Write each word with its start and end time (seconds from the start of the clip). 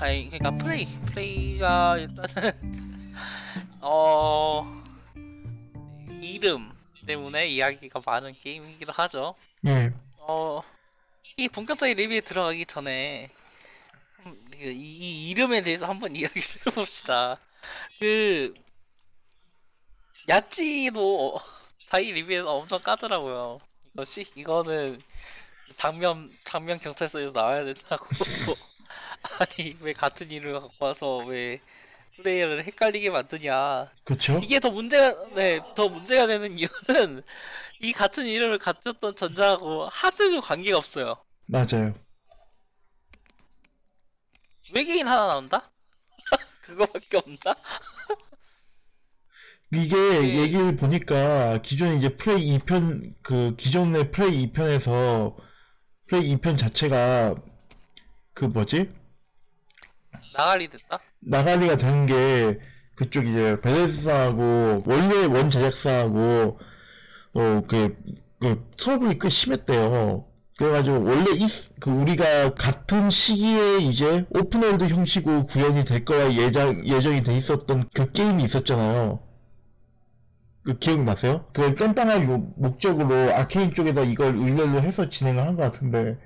아니 0.00 0.30
그러니까 0.30 0.50
프레이 0.52 0.86
프레이가 1.06 1.98
일단은 1.98 2.52
어 3.80 4.82
이름 6.20 6.70
때문에 7.06 7.48
이야기가 7.48 8.00
많은 8.04 8.34
게임이기도 8.40 8.92
하죠. 8.92 9.34
예. 9.66 9.92
어, 10.20 10.62
이 11.36 11.48
본격적인 11.48 11.96
리뷰에 11.96 12.20
들어가기 12.20 12.66
전에 12.66 13.28
음, 14.20 14.34
그 14.50 14.64
이, 14.64 14.96
이 14.96 15.30
이름에 15.30 15.62
대해서 15.62 15.86
한번 15.86 16.14
이야기를 16.16 16.48
해봅시다. 16.66 17.38
그 17.98 18.54
야찌도 20.28 21.38
자기 21.86 22.12
리뷰에서 22.12 22.50
엄청 22.56 22.80
까더라고요. 22.80 23.60
이것이 23.92 24.26
이거는 24.34 25.00
장면 25.76 26.30
장면 26.44 26.78
경찰서에서 26.78 27.32
나와야 27.32 27.64
된다고. 27.64 28.06
아니 29.38 29.76
왜 29.80 29.92
같은 29.92 30.30
이름을 30.30 30.60
갖고 30.60 30.84
와서 30.84 31.18
왜 31.18 31.60
플레이어를 32.16 32.64
헷갈리게 32.64 33.10
만드냐. 33.10 33.90
그쵸? 34.04 34.40
이게 34.42 34.60
더 34.60 34.70
문제가 34.70 35.14
네, 35.34 35.60
더 35.74 35.88
문제가 35.88 36.26
되는 36.26 36.56
이유는 36.58 37.22
이 37.80 37.92
같은 37.92 38.26
이름을 38.26 38.58
가졌던 38.58 39.16
전작하고 39.16 39.88
하등 39.88 40.40
관계가 40.40 40.78
없어요. 40.78 41.16
맞아요. 41.46 41.94
외계인 44.72 45.06
하나 45.06 45.26
나온다? 45.26 45.70
그거밖에 46.62 47.16
없나? 47.18 47.54
이게 49.72 49.96
네. 49.96 50.38
얘기를 50.38 50.76
보니까 50.76 51.60
기존에 51.62 51.96
이제 51.96 52.16
프레이 52.16 52.58
2편 52.58 53.14
그 53.22 53.56
기존의 53.56 54.12
프레이 54.12 54.46
2편에서 54.52 55.34
프레이 56.06 56.36
2편 56.36 56.56
자체가 56.56 57.34
그 58.34 58.44
뭐지? 58.44 59.03
나가리 60.36 60.68
됐다? 60.68 60.98
나가리가 61.20 61.76
되는 61.76 62.06
게 62.06 62.58
그쪽 62.94 63.26
이제 63.26 63.60
베데스다하고 63.60 64.84
원래 64.86 65.24
원 65.26 65.50
제작사하고 65.50 66.58
어그 67.32 67.96
그 68.40 68.70
트러블이 68.76 69.18
꽤 69.18 69.28
심했대요. 69.28 70.26
그래가지고 70.58 71.02
원래 71.04 71.30
이 71.32 71.48
그 71.80 71.90
우리가 71.90 72.54
같은 72.54 73.10
시기에 73.10 73.78
이제 73.78 74.24
open 74.30 74.54
world 74.54 74.84
형식으로 74.84 75.46
구현이 75.46 75.84
될 75.84 76.04
거라 76.04 76.32
예정 76.32 76.86
예정이 76.86 77.22
돼 77.22 77.36
있었던 77.36 77.88
그 77.92 78.10
게임이 78.12 78.42
있었잖아요. 78.44 79.20
그 80.64 80.78
기억나세요? 80.78 81.44
그걸 81.52 81.74
땜빵할 81.74 82.24
요- 82.28 82.52
목적으로 82.56 83.34
아케인 83.34 83.74
쪽에다 83.74 84.02
이걸 84.02 84.36
의뢰를 84.36 84.82
해서 84.82 85.08
진행을 85.10 85.46
한 85.46 85.56
것 85.56 85.62
같은데 85.64 86.16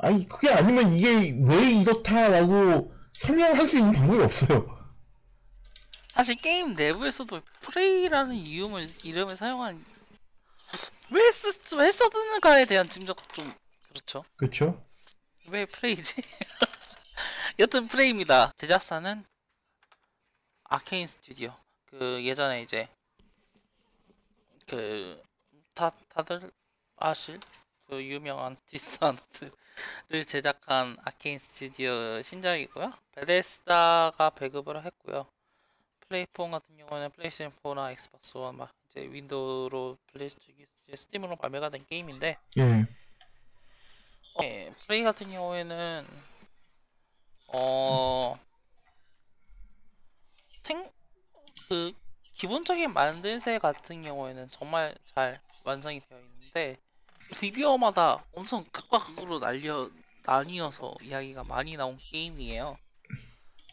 아니 0.00 0.26
그게 0.28 0.50
아니면 0.50 0.92
이게 0.94 1.36
왜 1.42 1.70
이렇다라고 1.80 2.94
설명할 3.14 3.66
수 3.66 3.78
있는 3.78 3.92
방법이 3.92 4.22
없어요. 4.22 4.78
사실 6.08 6.36
게임 6.36 6.74
내부에서도 6.74 7.40
프레이라는 7.60 8.34
이름을 8.34 8.88
이름을 9.04 9.36
사용한 9.36 9.84
왜, 11.10 11.32
쓰, 11.32 11.74
왜 11.76 11.90
썼는가에 11.90 12.64
대한 12.66 12.88
짐작 12.88 13.16
좀 13.34 13.52
그렇죠. 13.88 14.24
그렇죠? 14.36 14.84
왜 15.46 15.64
프레이지? 15.64 16.14
여튼 17.58 17.88
프레이입니다. 17.88 18.52
제작사는 18.56 19.24
아케인 20.64 21.06
스튜디오. 21.06 21.56
그 21.86 22.22
예전에 22.22 22.62
이제 22.62 22.88
그 24.66 25.20
다, 25.74 25.92
다들 26.10 26.52
아실 26.96 27.40
그 27.88 28.04
유명한 28.04 28.56
디스아너드를 28.66 30.24
제작한 30.26 30.96
아케인 31.04 31.38
스튜디오 31.38 32.20
신작이고요. 32.20 32.92
베데스다가 33.12 34.30
배급을 34.30 34.84
했고요. 34.84 35.26
플랫폼 36.00 36.50
같은 36.50 36.76
경우는 36.76 37.10
플레이스테이션 37.10 37.52
4나 37.62 37.90
엑스박스 37.92 38.36
1, 38.36 38.52
막 38.52 38.72
이제 38.90 39.00
윈도우로 39.00 39.96
플레이스테이션 40.12 40.66
스팀으로 40.94 41.36
발매가 41.36 41.70
된 41.70 41.84
게임인데 41.86 42.38
예. 42.58 42.86
네, 44.40 44.74
프레이 44.86 45.02
같은 45.02 45.28
경우에는 45.30 46.06
어 47.48 48.38
생, 50.62 50.90
그 51.68 51.92
기본적인 52.34 52.92
만들새 52.92 53.58
같은 53.58 54.02
경우에는 54.02 54.50
정말 54.50 54.94
잘 55.14 55.40
완성이 55.64 56.00
되어 56.00 56.18
있는데 56.20 56.78
리뷰어마다 57.40 58.24
엄청 58.34 58.64
극과 58.72 58.98
극으로 58.98 59.38
날려 59.38 59.90
나뉘어서 60.24 60.94
이야기가 61.02 61.44
많이 61.44 61.76
나온 61.76 61.98
게임이에요. 62.10 62.76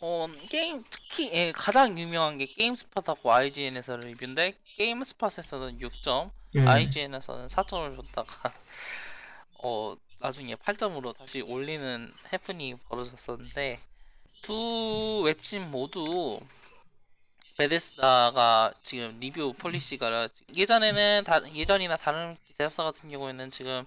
어 0.01 0.27
게임 0.49 0.81
특히 0.89 1.29
예, 1.33 1.51
가장 1.53 1.97
유명한 1.97 2.37
게 2.37 2.45
게임스팟하고 2.45 3.31
IGN에서 3.31 3.97
리뷰인데 3.97 4.53
게임스팟에서는 4.77 5.79
6점, 5.79 6.31
예. 6.55 6.61
IGN에서는 6.61 7.47
4점을 7.47 7.95
줬다가 7.95 8.53
어 9.63 9.95
나중에 10.19 10.55
8점으로 10.55 11.15
다시 11.15 11.41
올리는 11.41 12.11
해프닝이 12.31 12.75
벌어졌었는데 12.89 13.79
두 14.41 15.21
웹진 15.25 15.71
모두 15.71 16.39
Bethesda가 17.57 18.73
지금 18.83 19.17
리뷰 19.19 19.53
policy가 19.53 20.27
예전에는 20.55 21.23
다, 21.25 21.39
예전이나 21.53 21.97
다른 21.97 22.35
제작사 22.49 22.83
같은 22.83 23.09
경우에는 23.09 23.49
지금 23.51 23.85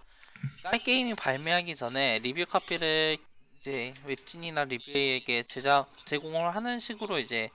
깔 0.63 0.79
게임이 0.79 1.15
발매하기 1.15 1.75
전에 1.77 2.19
review 2.21 2.47
copy를 2.47 3.19
이제 3.61 3.93
웹진이나 4.05 4.65
리뷰어에게 4.65 5.43
제작 5.45 5.87
제공을 6.07 6.55
하는 6.55 6.79
식으로 6.79 7.19
이제 7.19 7.51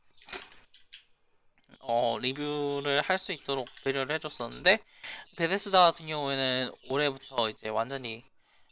어 1.79 2.17
리뷰를 2.19 3.01
할 3.01 3.17
수 3.19 3.31
있도록 3.31 3.67
배려를 3.83 4.15
해줬었는데 4.15 4.79
Bethesda 5.37 5.79
같은 5.85 6.07
경우에는 6.07 6.71
올해부터 6.89 7.49
이제 7.49 7.69
완전히 7.69 8.23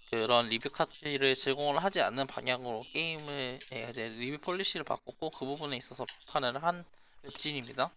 그런 0.09 0.50
리뷰 0.50 0.69
카피를 0.69 1.35
제공을 1.35 1.84
하지 1.84 2.02
않는 2.02 2.28
방향으로 2.28 2.84
게임을 2.94 3.59
예, 3.73 3.88
이제 3.90 4.08
리뷰 4.09 4.38
폴리시를 4.40 4.84
바꿨고 4.84 5.31
그 5.31 5.46
부분에 5.46 5.78
있어서 5.78 6.06
비판을 6.06 6.63
한 6.63 6.84
웹진입니다. 7.24 7.92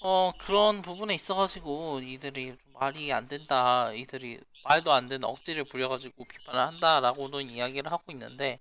어 0.00 0.32
그런 0.38 0.82
부분에 0.82 1.14
있어가지고 1.14 2.00
이들이 2.00 2.56
좀 2.56 2.72
말이 2.72 3.12
안 3.12 3.26
된다, 3.26 3.92
이들이 3.92 4.40
말도 4.64 4.92
안 4.92 5.08
되는 5.08 5.24
억지를 5.24 5.64
부려가지고 5.64 6.24
비판을 6.24 6.60
한다라고는 6.60 7.50
이야기를 7.50 7.90
하고 7.90 8.12
있는데 8.12 8.60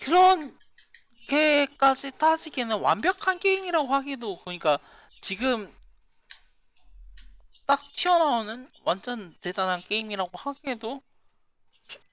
그런 0.00 0.58
게까지 1.28 2.18
따지기에는 2.18 2.80
완벽한 2.80 3.38
게임이라고 3.38 3.86
하기도 3.86 4.40
그러니까 4.40 4.78
지금 5.20 5.72
딱 7.64 7.80
튀어나오는 7.94 8.68
완전 8.82 9.36
대단한 9.40 9.80
게임이라고 9.82 10.30
하기에도 10.36 11.00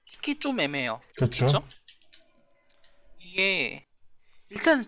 솔직히 0.06 0.38
좀 0.38 0.60
애매해요. 0.60 1.00
그렇죠. 1.16 1.62
이게 3.18 3.86
일단 4.50 4.84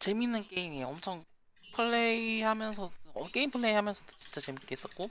재밌는 0.00 0.48
게임이에요. 0.48 0.88
엄청 0.88 1.24
플레이하면서 1.74 2.90
어, 3.14 3.28
게임 3.28 3.50
플레이하면서도 3.50 4.12
진짜 4.16 4.40
재밌게 4.40 4.72
했었고 4.72 5.10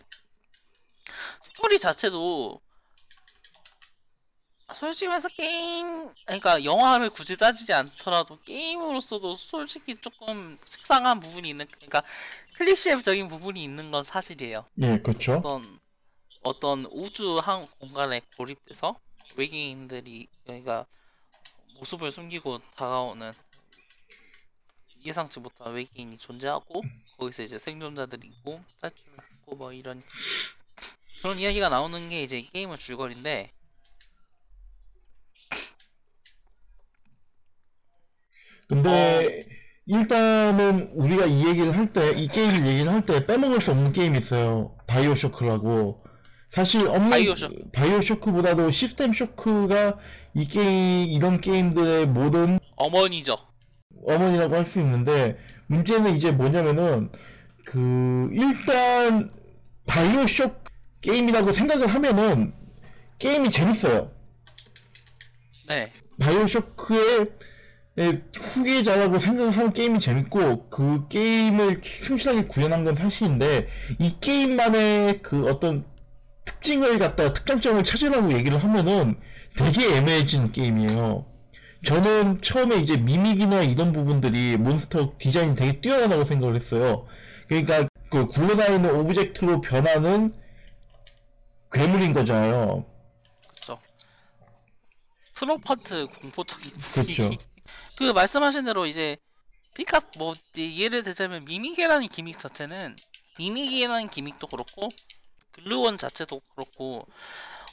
스토리 1.42 1.80
자체도 1.80 2.60
솔직히 4.76 5.08
말해서 5.08 5.30
게임 5.30 6.14
그러니까 6.26 6.64
영화를 6.64 7.10
굳이 7.10 7.38
따지지 7.38 7.74
않더라도 7.74 8.40
게임으로서도 8.42 9.36
솔직히 9.36 9.96
조금 9.96 10.58
식상한 10.66 11.20
부분이 11.20 11.50
있는 11.50 11.66
그러니까 11.68 12.04
클리셰적인 12.56 13.28
부분이 13.28 13.64
있는 13.64 13.90
건 13.90 14.04
사실이에요. 14.04 14.66
예, 14.82 15.00
그렇죠. 15.00 15.38
어떤 15.38 15.80
어떤 16.42 16.86
우주 16.92 17.38
한 17.40 17.68
공간에 17.80 18.22
고립돼서 18.38 18.96
외계인들이 19.36 20.28
그러니까 20.44 20.86
모습을 21.80 22.12
숨기고 22.12 22.60
다가오는 22.76 23.34
예상치 25.06 25.40
못한 25.40 25.74
외계인이 25.74 26.18
존재하고 26.18 26.82
거기서 27.18 27.44
이제 27.44 27.58
생존자들이 27.58 28.28
있고 28.28 28.62
탈출하고 28.82 29.56
뭐 29.58 29.74
이런 29.74 30.04
그런 31.22 31.38
이야기가 31.38 31.70
나오는 31.70 32.10
게 32.10 32.24
이제 32.24 32.42
게임의 32.54 32.78
줄거리인데 32.78 33.52
근데 38.68 39.46
일단은 39.88 40.92
우리가 40.94 41.26
이 41.26 41.48
얘기를 41.48 41.76
할 41.76 41.92
때, 41.92 42.12
이 42.12 42.28
게임을 42.28 42.66
얘기를 42.68 42.92
할 42.92 43.02
때 43.06 43.26
빼먹을 43.26 43.60
수 43.62 43.72
없는 43.72 43.92
게임이 43.92 44.18
있어요. 44.20 44.78
BioShock라고. 44.88 46.04
사실 46.52 46.88
없는 46.88 47.10
BioShock. 47.10 47.56
BioShock보다도 47.74 48.70
System 48.72 49.14
Shock가 49.14 49.98
이 50.36 50.46
게임 50.48 51.08
이런 51.08 51.42
게임들의 51.42 52.08
모든 52.08 52.60
어머니죠. 52.76 53.36
어머니라고 54.06 54.56
할 54.56 54.66
수 54.66 54.80
있는데 54.80 55.38
문제는 55.68 56.16
이제 56.16 56.32
뭐냐면은 56.32 57.10
그 57.66 58.30
일단 58.32 59.30
BioShock 59.86 60.72
게임이라고 61.02 61.52
생각을 61.52 61.88
하면은 61.88 62.54
게임이 63.20 63.52
재밌어요. 63.52 64.12
네. 65.68 65.90
BioShock의 66.20 67.30
의 67.98 68.22
후계자라고 68.34 69.20
생각을 69.20 69.52
하는 69.52 69.74
게임이 69.74 70.00
재밌고 70.00 70.70
그 70.70 71.08
게임을 71.10 71.82
충실하게 71.82 72.48
구현한 72.48 72.86
건 72.86 72.96
사실인데 72.96 73.68
이 74.00 74.16
게임만의 74.22 75.22
그 75.22 75.48
어떤 75.48 75.86
특징을 76.46 76.98
갖다 76.98 77.34
특장점을 77.34 77.84
찾으라고 77.84 78.32
얘기를 78.34 78.58
하면은 78.64 79.20
되게 79.58 79.98
애매해진 79.98 80.52
게임이에요. 80.52 81.26
저는 81.86 82.42
처음에 82.42 82.76
이제 82.76 82.98
mimic이나 82.98 83.62
이런 83.62 83.94
부분들이 83.94 84.58
몬스터 84.58 85.14
디자인이 85.18 85.56
되게 85.56 85.80
뛰어나다고 85.80 86.26
생각을 86.26 86.56
했어요. 86.56 87.08
그러니까 87.48 87.88
그 88.12 88.28
굴러다니는 88.28 88.96
object로 88.96 89.62
변하는 89.62 90.30
괴물인 91.72 92.14
거잖아요. 92.14 92.86
그렇죠. 93.62 93.80
프로파트 95.36 96.08
공포적인 96.08 96.72
그렇죠. 96.94 97.32
그 97.98 98.04
말씀하신 98.12 98.66
대로 98.66 98.86
이제 98.86 99.18
피카 99.76 100.02
뭐 100.18 100.36
예를 100.58 101.04
들자면 101.04 101.46
미미게라는 101.46 102.08
기믹 102.10 102.38
자체는 102.38 102.98
미미게라는 103.38 104.10
기믹도 104.10 104.48
그렇고 104.48 104.90
글루원 105.52 105.98
자체도 105.98 106.42
그렇고 106.56 107.08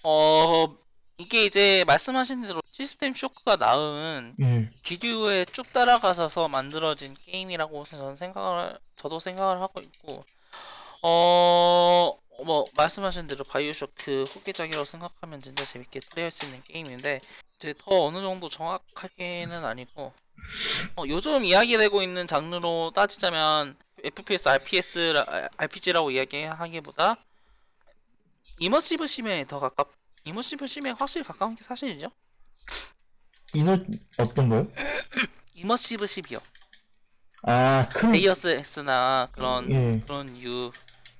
어 0.03 0.77
이게 1.19 1.45
이제 1.45 1.85
말씀하신 1.87 2.43
대로 2.43 2.63
시스템 2.73 3.15
쇼크가 3.15 3.57
낳은 3.57 4.35
예. 4.41 4.71
기류에 4.83 5.47
쭉 5.47 5.73
따라가서 5.73 6.49
만들어진 6.49 7.17
게임이라고 7.25 7.85
저는 7.85 8.17
생각을 8.17 8.79
저도 8.97 9.19
생각을 9.21 9.61
하고 9.61 9.81
있고 9.81 10.25
어 11.03 12.27
뭐 12.45 12.67
말씀하신 12.75 13.27
대로 13.27 13.45
바이오쇼크 13.45 14.25
후계작이라고 14.25 14.85
생각하면 14.85 15.41
진짜 15.41 15.65
재밌게 15.65 16.01
플레이할 16.11 16.31
수 16.31 16.45
있는 16.47 16.63
게임인데 16.65 17.21
이제 17.57 17.75
더 17.79 18.05
어느 18.05 18.21
정도 18.21 18.49
정확하게는 18.49 19.65
아니고 19.65 20.13
어, 20.97 21.03
요즘 21.07 21.45
이야기되고 21.45 22.03
있는 22.03 22.27
장르로 22.27 22.93
따지자면 22.95 23.77
FPS, 24.05 24.49
RPS, 24.49 25.15
RPG라고 25.57 26.11
이야기하기보다 26.11 27.17
이머시브 28.59 29.07
심에 29.07 29.47
더 29.47 29.59
가깝 29.59 29.89
이머시브 30.27 30.67
심에 30.67 30.91
확실히 30.91 31.25
가까운 31.25 31.55
게 31.55 31.63
사실이죠. 31.63 32.11
이너 33.55 33.79
어떤 34.19 34.49
거요? 34.49 34.67
이머시브 35.55 36.07
심이요. 36.07 36.41
아, 37.43 37.89
큰 37.93 38.11
Deus 38.13 38.49
Ex나 38.77 39.29
그런 39.31 39.71
예. 39.71 40.03
그런 40.05 40.37
유 40.43 40.73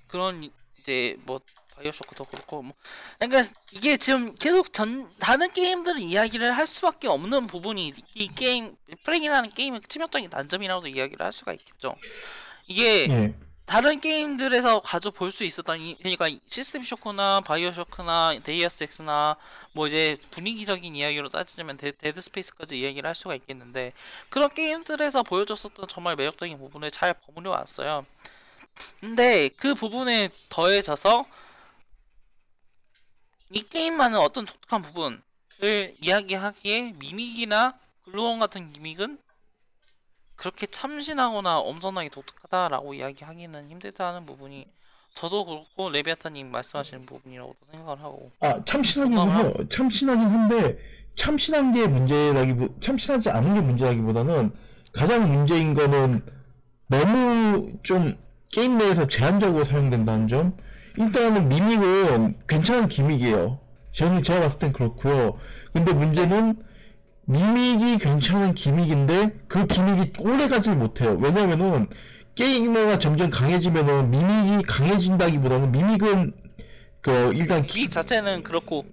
그런 0.09 0.51
이제 0.81 1.17
뭐 1.25 1.41
BioShock도 1.77 2.25
그렇고 2.25 2.63
뭐 2.63 2.75
그러니까 3.21 3.49
이게 3.71 3.97
지금 3.97 4.35
계속 4.35 4.73
전 4.73 5.09
다른 5.21 5.53
게임들은 5.53 6.01
이야기를 6.01 6.57
할 6.57 6.67
수밖에 6.67 7.07
없는 7.07 7.47
부분이 7.47 7.93
이 8.15 8.29
게임 8.35 8.75
Prey라는 9.05 9.51
게임의 9.51 9.83
치명적인 9.89 10.31
단점이라고도 10.31 10.89
이야기를 10.89 11.25
할 11.25 11.33
수가 11.33 11.53
있겠죠. 11.53 11.95
이게 12.67 13.07
예. 13.09 13.35
다른 13.67 13.99
게임들에서 14.01 14.81
가져 14.81 15.11
볼 15.11 15.31
수 15.33 15.45
있었던 15.45 15.81
이, 15.81 15.97
그러니까 15.99 16.29
System 16.47 16.83
Shock나 16.83 17.41
BioShock나 17.41 18.39
Deus 18.45 18.85
Ex나 18.85 19.37
뭐 19.73 19.89
이제 19.89 20.17
분위기적인 20.31 20.95
이야기로 20.95 21.29
따지자면 21.29 21.77
데, 21.77 21.91
Dead 21.91 22.21
Space까지 22.21 22.79
이야기를 22.79 23.09
할 23.09 23.15
수가 23.17 23.35
있겠는데 23.35 23.93
그런 24.31 24.49
게임들에서 24.51 25.25
보여줬었던 25.25 25.89
정말 25.89 26.15
매력적인 26.17 26.59
부분을 26.59 26.91
잘 26.93 27.13
버무려 27.15 27.51
왔어요. 27.51 28.07
근데 29.01 29.49
그 29.57 29.75
부분에 29.75 30.29
더해져서 30.49 31.25
이 33.51 33.63
게임만은 33.63 34.19
어떤 34.19 34.47
독특한 34.47 34.83
부분을 34.83 35.21
이야기하기에 36.01 36.93
미믹이나 36.99 37.77
글루원 38.05 38.39
같은 38.39 38.73
기믹은 38.73 39.19
그렇게 40.37 40.67
참신하거나 40.67 41.59
엄청나게 41.59 42.11
독특하다라고 42.11 42.95
이야기하기는 42.95 43.69
힘들다는 43.71 44.27
부분이 44.27 44.67
저도 45.15 45.47
그렇고 45.47 45.91
레비아타님 45.91 46.51
말씀하시는 46.51 47.07
부분이라고도 47.07 47.57
생각을 47.71 48.03
하고 48.03 48.31
아, 48.41 48.63
참신하긴 48.65 49.19
해요. 49.19 49.53
참신하긴 49.71 50.29
한데 50.29 50.79
참신한 51.17 51.73
게 51.73 51.87
문제라기보 51.87 52.81
참신하지 52.81 53.31
않은 53.31 53.55
게 53.55 53.61
문제라기보다는 53.63 54.53
가장 54.93 55.29
문제인 55.29 55.73
거는 55.73 56.23
너무 56.89 57.73
좀 57.83 58.17
게임 58.53 58.79
내에서 58.79 59.07
제한적으로 59.07 59.65
사용된다는 59.65 60.29
점. 60.29 60.57
일단은 60.99 61.49
미믹은 61.49 62.41
괜찮은 62.47 62.89
기믹이에요. 62.89 63.59
저는 63.93 64.23
제가 64.23 64.41
봤을 64.41 64.59
땐 64.59 64.73
그렇고요. 64.73 65.39
근데 65.73 65.93
문제는 65.93 66.63
미믹이 67.27 67.99
괜찮은 67.99 68.55
기믹인데 68.55 69.35
그 69.49 69.67
기믹이 69.67 70.13
오래 70.21 70.49
가질 70.49 70.77
못해요. 70.77 71.17
왜냐면은 71.21 71.89
게이머가 72.37 72.99
점점 72.99 73.31
강해지면은 73.31 74.11
미믹이 74.11 74.63
강해진다기보다는 74.63 75.73
미믹은 75.73 76.35
그 77.01 77.33
일단 77.35 77.67
기, 77.67 77.89
자체는 77.89 78.43
그렇고 78.43 78.85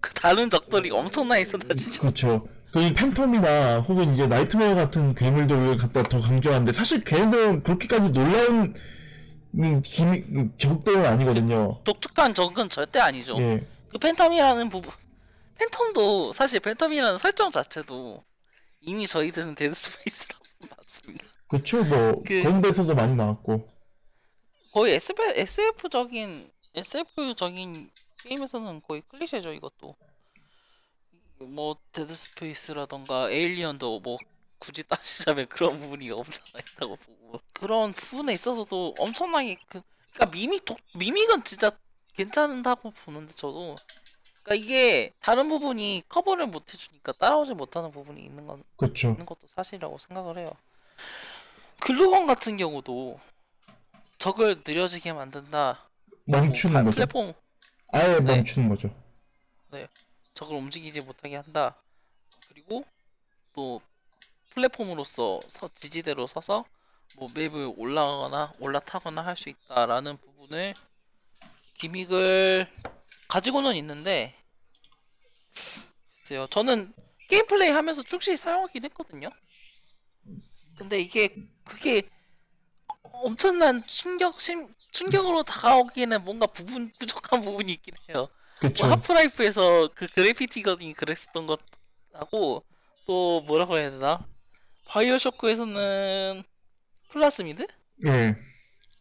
그 0.00 0.12
다른 0.14 0.48
적들이 0.50 0.90
엄청나게 0.90 1.44
쏟아지죠. 1.44 2.00
그렇죠. 2.00 2.46
그 2.72 2.80
phantom이나 2.94 3.86
혹은 3.86 4.14
이제 4.14 4.26
nightmare 4.26 4.74
같은 4.74 5.14
괴물들을 5.14 5.76
갖다 5.76 6.02
더 6.02 6.20
강조하는데 6.20 6.72
사실 6.72 7.02
걔네들은 7.02 7.62
그렇게까지 7.64 8.12
놀라운 8.12 8.74
음, 9.54 9.82
gimmick 9.82 10.26
음, 10.34 10.52
적들은 10.56 11.04
아니거든요. 11.04 11.80
독특한 11.84 12.34
적은 12.34 12.70
절대 12.70 12.98
아니죠. 13.00 13.36
예. 13.40 13.66
그 13.90 13.98
phantom이라는 13.98 14.70
부분 14.70 14.90
phantom도 15.66 16.32
사실 16.32 16.60
phantom이라는 16.60 17.18
설정 17.18 17.50
자체도 17.50 18.24
이미 18.80 19.06
저희들은 19.06 19.54
Dead 19.54 19.74
Space라고 19.74 20.44
봤습니다. 20.76 21.24
그렇죠. 21.48 21.84
뭐 21.84 22.22
그- 22.26 22.42
그런 22.42 22.60
데서도 22.60 22.94
많이 22.94 23.14
나왔고. 23.14 23.68
거의 24.72 24.94
SF, 24.94 25.22
SF적인 25.36 26.50
SF적인 26.74 27.90
게임에서는 28.22 28.80
거의 28.82 29.02
클리셰죠 29.02 29.52
이것도 29.52 29.94
뭐 31.40 31.76
Dead 31.92 32.14
Space라던가 32.14 33.30
Alien도 33.30 34.00
뭐 34.00 34.16
굳이 34.58 34.82
따지자면 34.84 35.48
그런 35.48 35.78
부분이 35.78 36.10
없잖아 36.10 36.48
있다고 36.60 36.96
보고 36.96 37.40
그런 37.52 37.92
부분에 37.92 38.32
있어서도 38.32 38.94
엄청나게 38.98 39.56
그 39.68 39.82
그러니까 40.12 40.26
mimic 40.36 40.64
독 40.64 40.78
mimic은 40.94 41.42
진짜 41.44 41.72
괜찮다고 42.14 42.92
보는데 43.04 43.34
저도 43.34 43.76
그러니까 44.42 44.54
이게 44.64 45.12
다른 45.20 45.48
부분이 45.48 46.04
커버를 46.08 46.46
못 46.46 46.72
해주니까 46.72 47.12
따라오지 47.12 47.54
못하는 47.54 47.90
부분이 47.90 48.20
있는 48.22 48.46
건 48.46 48.62
그렇죠. 48.76 49.10
있는 49.10 49.24
것도 49.26 49.46
사실이라고 49.46 49.98
생각을 49.98 50.38
해요. 50.38 50.50
글루건 51.80 52.26
같은 52.26 52.56
경우도 52.56 53.18
적을 54.18 54.62
느려지게 54.66 55.12
만든다. 55.12 55.80
멈추는 56.24 56.74
뭐, 56.74 56.84
거죠. 56.84 56.94
플랫폼 56.94 57.34
아예 57.92 58.14
네. 58.20 58.36
멈추는 58.36 58.68
거죠. 58.68 58.90
적을 60.34 60.56
움직이지 60.56 61.02
못하게 61.02 61.36
한다. 61.36 61.76
그리고 62.48 62.84
또 63.52 63.82
플랫폼으로서 64.50 65.40
서, 65.46 65.68
지지대로 65.74 66.26
서서 66.26 66.64
뭐 67.16 67.28
맵을 67.34 67.74
올라가거나 67.76 68.54
올라타거나 68.58 69.24
할 69.24 69.36
수 69.36 69.50
있다라는 69.50 70.16
부분을 70.16 70.74
기믹을 71.78 72.66
가지고는 73.32 73.76
있는데 73.76 74.34
글쎄요 76.18 76.46
저는 76.48 76.92
게임 77.30 77.46
플레이 77.46 77.70
하면서 77.70 78.02
쭉씩 78.02 78.36
사용하긴 78.36 78.84
했거든요 78.84 79.30
근데 80.76 81.00
이게 81.00 81.34
그게 81.64 82.02
엄청난 83.02 83.86
충격 83.86 84.38
심, 84.38 84.68
충격으로 84.90 85.44
다가오기에는 85.44 86.24
뭔가 86.24 86.46
부분 86.46 86.92
부족한 86.98 87.40
부분이 87.40 87.72
있긴 87.72 87.94
해요 88.10 88.28
그렇죠. 88.60 88.84
뭐 88.84 88.94
Half-Life에서 88.96 89.88
그 89.94 90.08
gravity 90.08 90.62
gun이 90.62 90.92
그랬었던 90.92 91.46
것하고 91.46 92.62
또 93.06 93.40
뭐라고 93.46 93.78
해야 93.78 93.90
되나 93.90 94.26
BioShock에서는 94.84 96.42
plasmid? 97.08 97.66
예. 98.06 98.36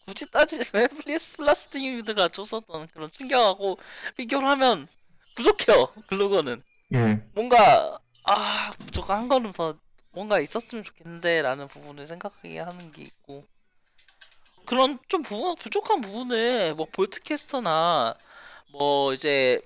굳이 0.05 0.29
따지면 0.29 0.87
플리스 0.89 1.37
plasmid가 1.37 2.29
줬었던 2.29 2.87
그런 2.93 3.11
충격하고 3.11 3.77
비교를 4.17 4.47
하면 4.49 4.87
부족해요 5.35 5.87
글로거는 6.07 6.63
예. 6.93 7.21
뭔가 7.33 7.99
아 8.23 8.71
부족한 8.85 9.17
한 9.17 9.27
걸음 9.27 9.51
더 9.53 9.75
뭔가 10.11 10.39
있었으면 10.39 10.83
좋겠는데 10.83 11.41
라는 11.41 11.67
부분을 11.67 12.07
생각하게 12.07 12.59
하는 12.59 12.91
게 12.91 13.03
있고 13.03 13.45
그런 14.65 14.99
좀 15.07 15.21
부분, 15.23 15.55
부족한 15.55 16.01
부분을 16.01 16.75
뭐 16.75 16.87
볼트캐스터나 16.91 18.15
뭐 18.71 19.13
이제 19.13 19.61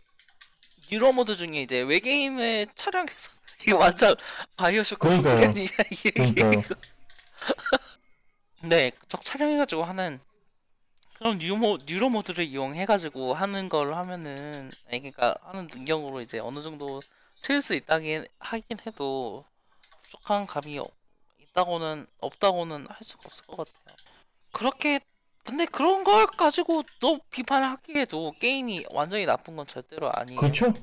유로 0.92 1.12
모드 1.14 1.36
중에 1.36 1.62
이제 1.62 1.82
외계인을 1.82 2.68
촬영해서 2.76 3.32
이거 3.68 3.78
완전 3.78 4.16
바이오쇼크 4.58 5.08
그러니까요. 5.08 5.54
이게 5.92 6.12
그러니까요. 6.12 6.62
네, 8.68 8.92
적 9.10 9.24
촬영해가지고 9.24 9.84
하는 9.84 10.20
그럼 11.18 11.38
뉴모 11.38 11.80
뉴로 11.86 12.10
모드를 12.10 12.46
이용해가지고 12.46 13.34
하는 13.34 13.70
걸 13.70 13.94
하면은 13.96 14.72
아니 14.90 15.00
그러니까 15.00 15.36
하는 15.44 15.68
능력으로 15.74 16.22
이제 16.22 16.40
어느 16.40 16.62
정도 16.62 17.02
채울 17.42 17.62
수 17.62 17.74
있다긴 17.74 18.26
하긴 18.40 18.78
해도 18.86 19.46
부족한 20.04 20.46
감이 20.46 20.78
없- 20.80 20.92
있다고는 21.40 22.08
없다고는 22.20 22.88
할 22.90 22.98
수가 23.02 23.22
없을 23.26 23.46
것 23.46 23.58
같아요. 23.58 23.96
그렇게 24.52 25.00
근데 25.46 25.66
그런 25.66 26.04
걸 26.04 26.26
가지고 26.26 26.84
또 27.00 27.20
비판을 27.30 27.68
하기에도 27.70 28.34
게임이 28.40 28.86
완전히 28.90 29.26
나쁜 29.26 29.56
건 29.56 29.68
절대로 29.68 30.12
아니에요. 30.12 30.40
그렇죠? 30.42 30.74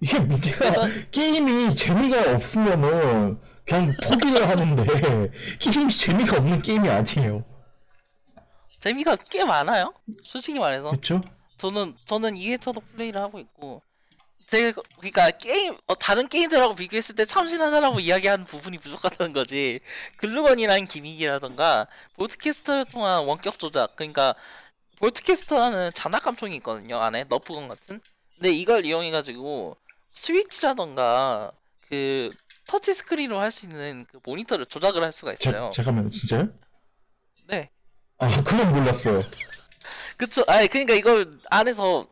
이게 0.00 0.18
문제가 0.20 0.58
그래서- 0.72 1.10
게임이 1.10 1.74
재미가 1.76 2.34
없으면은 2.36 3.40
그냥 3.70 3.94
포기를 4.02 4.48
하는데 4.48 4.84
게임이 5.60 5.92
재미가 5.94 6.38
없는 6.38 6.60
게임이 6.60 6.88
아니에요. 6.88 7.44
재미가 8.80 9.14
꽤 9.30 9.44
많아요. 9.44 9.94
솔직히 10.24 10.58
말해서 10.58 10.90
그렇죠? 10.90 11.20
저는 11.56 11.94
저는 12.04 12.34
2회차도 12.34 12.82
플레이를 12.90 13.20
하고 13.20 13.38
있고 13.38 13.82
제가 14.48 14.82
그러니까 14.96 15.30
게임 15.30 15.76
어, 15.86 15.94
다른 15.94 16.28
게임들하고 16.28 16.74
비교했을 16.74 17.14
때 17.14 17.24
참신하다라고 17.24 18.00
이야기하는 18.00 18.44
부분이 18.44 18.78
부족하다는 18.78 19.32
거지 19.32 19.78
글루건이라는 20.16 20.86
기믹이라던가 20.86 21.86
볼트캐스터를 22.16 22.86
통한 22.86 23.24
원격 23.24 23.60
조작 23.60 23.94
그러니까 23.94 24.34
볼트캐스터라는 24.98 25.92
장난감총이 25.94 26.56
있거든요 26.56 26.98
안에 26.98 27.24
너프건 27.28 27.68
같은 27.68 28.00
근데 28.34 28.50
이걸 28.50 28.84
이용해 28.84 29.12
가지고 29.12 29.76
스위치라던가 30.14 31.52
그 31.88 32.30
터치 32.70 32.94
스크린으로 32.94 33.40
할 33.40 33.50
수 33.50 33.66
있는 33.66 34.06
그 34.10 34.20
모니터를 34.24 34.66
조작을 34.66 35.02
할 35.02 35.12
수가 35.12 35.32
자, 35.38 35.50
있어요 35.50 35.70
잠깐만요, 35.72 36.10
진짜요? 36.10 36.48
네 37.48 37.70
아, 38.18 38.28
그건 38.44 38.72
몰랐어요. 38.72 39.20
그쵸. 40.16 40.44
아니 40.46 40.68
그러니까 40.68 40.94
이걸 40.94 41.32
안에서 41.50 42.04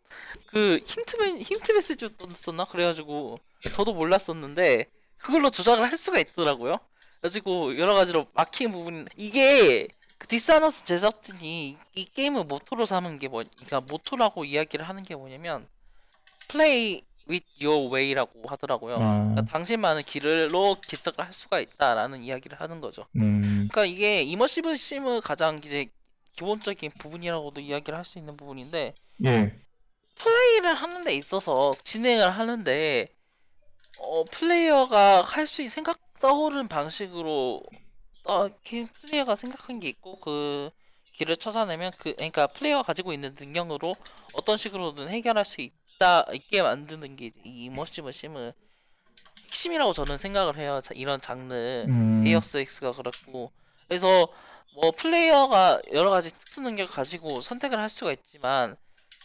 그 0.46 0.80
힌트 0.86 1.16
힌트 1.42 1.72
메시지 1.72 2.08
썼나 2.36 2.64
그래가지고 2.66 3.38
저도 3.74 3.92
몰랐었는데 3.94 4.86
그걸로 5.18 5.50
조작을 5.50 5.90
할 5.90 5.96
수가 5.96 6.18
있더라고요. 6.20 6.78
그래가지고 7.20 7.78
여러 7.78 7.94
가지로 7.94 8.26
막힌 8.34 8.72
부분 8.72 9.06
이게 9.16 9.88
그 10.18 10.26
Dishonored 10.28 10.84
제작진이 10.84 11.78
이 11.94 12.04
게임을 12.06 12.44
모토로 12.44 12.86
삼은 12.86 13.18
게 13.18 13.28
뭐, 13.28 13.44
그러니까 13.56 13.80
모토라고 13.80 14.44
이야기를 14.44 14.88
하는 14.88 15.02
게 15.04 15.14
뭐냐면 15.14 15.68
play 16.48 17.02
with 17.28 17.46
your 17.62 17.88
way라고 17.94 18.48
하더라고요. 18.48 18.96
아, 18.96 19.18
그러니까 19.34 19.42
당신만의 19.42 20.04
길로 20.04 20.80
개척을 20.80 21.24
할 21.24 21.32
수가 21.32 21.60
있다라는 21.60 22.22
이야기를 22.24 22.60
하는 22.60 22.80
거죠. 22.80 23.06
음, 23.16 23.68
그러니까 23.70 23.84
이게 23.86 24.22
이머시브 24.22 24.76
심의 24.76 25.20
가장 25.22 25.60
이제 25.64 25.88
기본적인 26.36 26.92
부분이라고도 26.98 27.60
이야기를 27.60 27.98
할 27.98 28.04
수 28.04 28.18
있는 28.18 28.36
부분인데 28.36 28.94
예, 29.24 29.52
플레이를 30.16 30.74
하는 30.74 31.04
데 31.04 31.14
있어서 31.14 31.74
진행을 31.84 32.30
하는데 32.30 33.08
어 33.98 34.24
플레이어가 34.24 35.22
할수 35.22 35.66
생각 35.68 36.00
떠오른 36.20 36.68
방식으로 36.68 37.62
어 38.24 38.48
기- 38.64 38.86
플레이어가 39.02 39.34
생각한 39.36 39.80
게 39.80 39.88
있고 39.90 40.20
그 40.20 40.70
길을 41.14 41.36
찾아내면 41.38 41.92
그 41.98 42.14
그러니까 42.14 42.46
플레이어가 42.48 42.82
가지고 42.84 43.12
있는 43.12 43.34
능력으로 43.38 43.96
어떤 44.34 44.56
식으로든 44.56 45.08
해결할 45.10 45.44
수 45.46 45.60
있 45.62 45.72
다 45.98 46.24
있게 46.32 46.62
만드는 46.62 47.16
게 47.16 47.26
이 47.44 47.64
immersive 47.64 48.12
sim의 48.12 48.52
핵심이라고 49.46 49.92
저는 49.92 50.16
생각을 50.18 50.56
해요. 50.56 50.80
자- 50.84 50.94
이런 50.94 51.20
장르. 51.20 51.52
음, 51.88 52.24
Deus 52.26 52.58
Ex가 52.58 52.92
그렇고. 52.92 53.50
그래서 53.88 54.28
뭐 54.74 54.92
플레이어가 54.92 55.80
여러 55.92 56.10
가지 56.10 56.30
특수 56.30 56.60
능력을 56.60 56.92
가지고 56.92 57.40
선택을 57.40 57.78
할 57.78 57.88
수가 57.88 58.12
있지만 58.12 58.76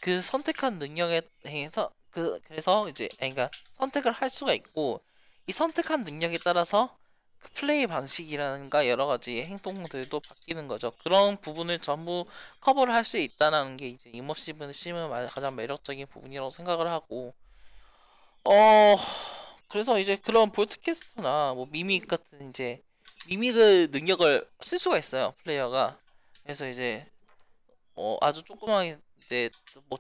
그 0.02 0.22
선택한 0.22 0.80
능력에 0.80 1.22
대해서 1.44 1.92
그 2.10 2.40
그래서 2.48 2.90
이제 2.90 3.08
아니, 3.22 3.34
그러니까 3.34 3.50
선택을 3.72 4.12
할 4.12 4.30
수가 4.30 4.54
있고 4.54 5.02
이 5.48 5.52
선택한 5.52 6.04
능력에 6.06 6.40
따라서 6.44 6.96
그 6.96 7.03
플레이 7.54 7.88
방식이라든가 7.88 8.88
여러 8.88 9.06
가지 9.06 9.44
행동들도 9.44 10.20
바뀌는 10.20 10.68
거죠. 10.68 10.92
그런 11.04 11.38
부분을 11.38 11.80
전부 11.80 12.26
커버를 12.62 12.94
할 12.94 13.04
수 13.06 13.18
있다는 13.18 13.78
게 13.78 13.90
이제 13.90 14.10
이머시브 14.14 14.72
심은 14.74 15.10
마- 15.10 15.28
가장 15.28 15.56
매력적인 15.56 16.08
부분이라고 16.08 16.50
생각을 16.50 16.88
하고 16.88 17.34
어 18.46 18.96
그래서 19.70 20.00
이제 20.00 20.16
그런 20.16 20.52
볼트캐스트나 20.52 21.54
뭐 21.56 21.68
미믹 21.72 22.08
같은 22.08 22.50
이제 22.50 22.82
미믹의 23.28 23.88
능력을 23.88 24.48
쓸 24.62 24.80
수가 24.80 24.98
있어요 24.98 25.34
플레이어가 25.44 25.98
그래서 26.44 26.68
이제 26.68 27.06
어 27.96 28.18
아주 28.22 28.44
조그맣게 28.44 29.00
이제 29.26 29.50
뭐 29.90 30.00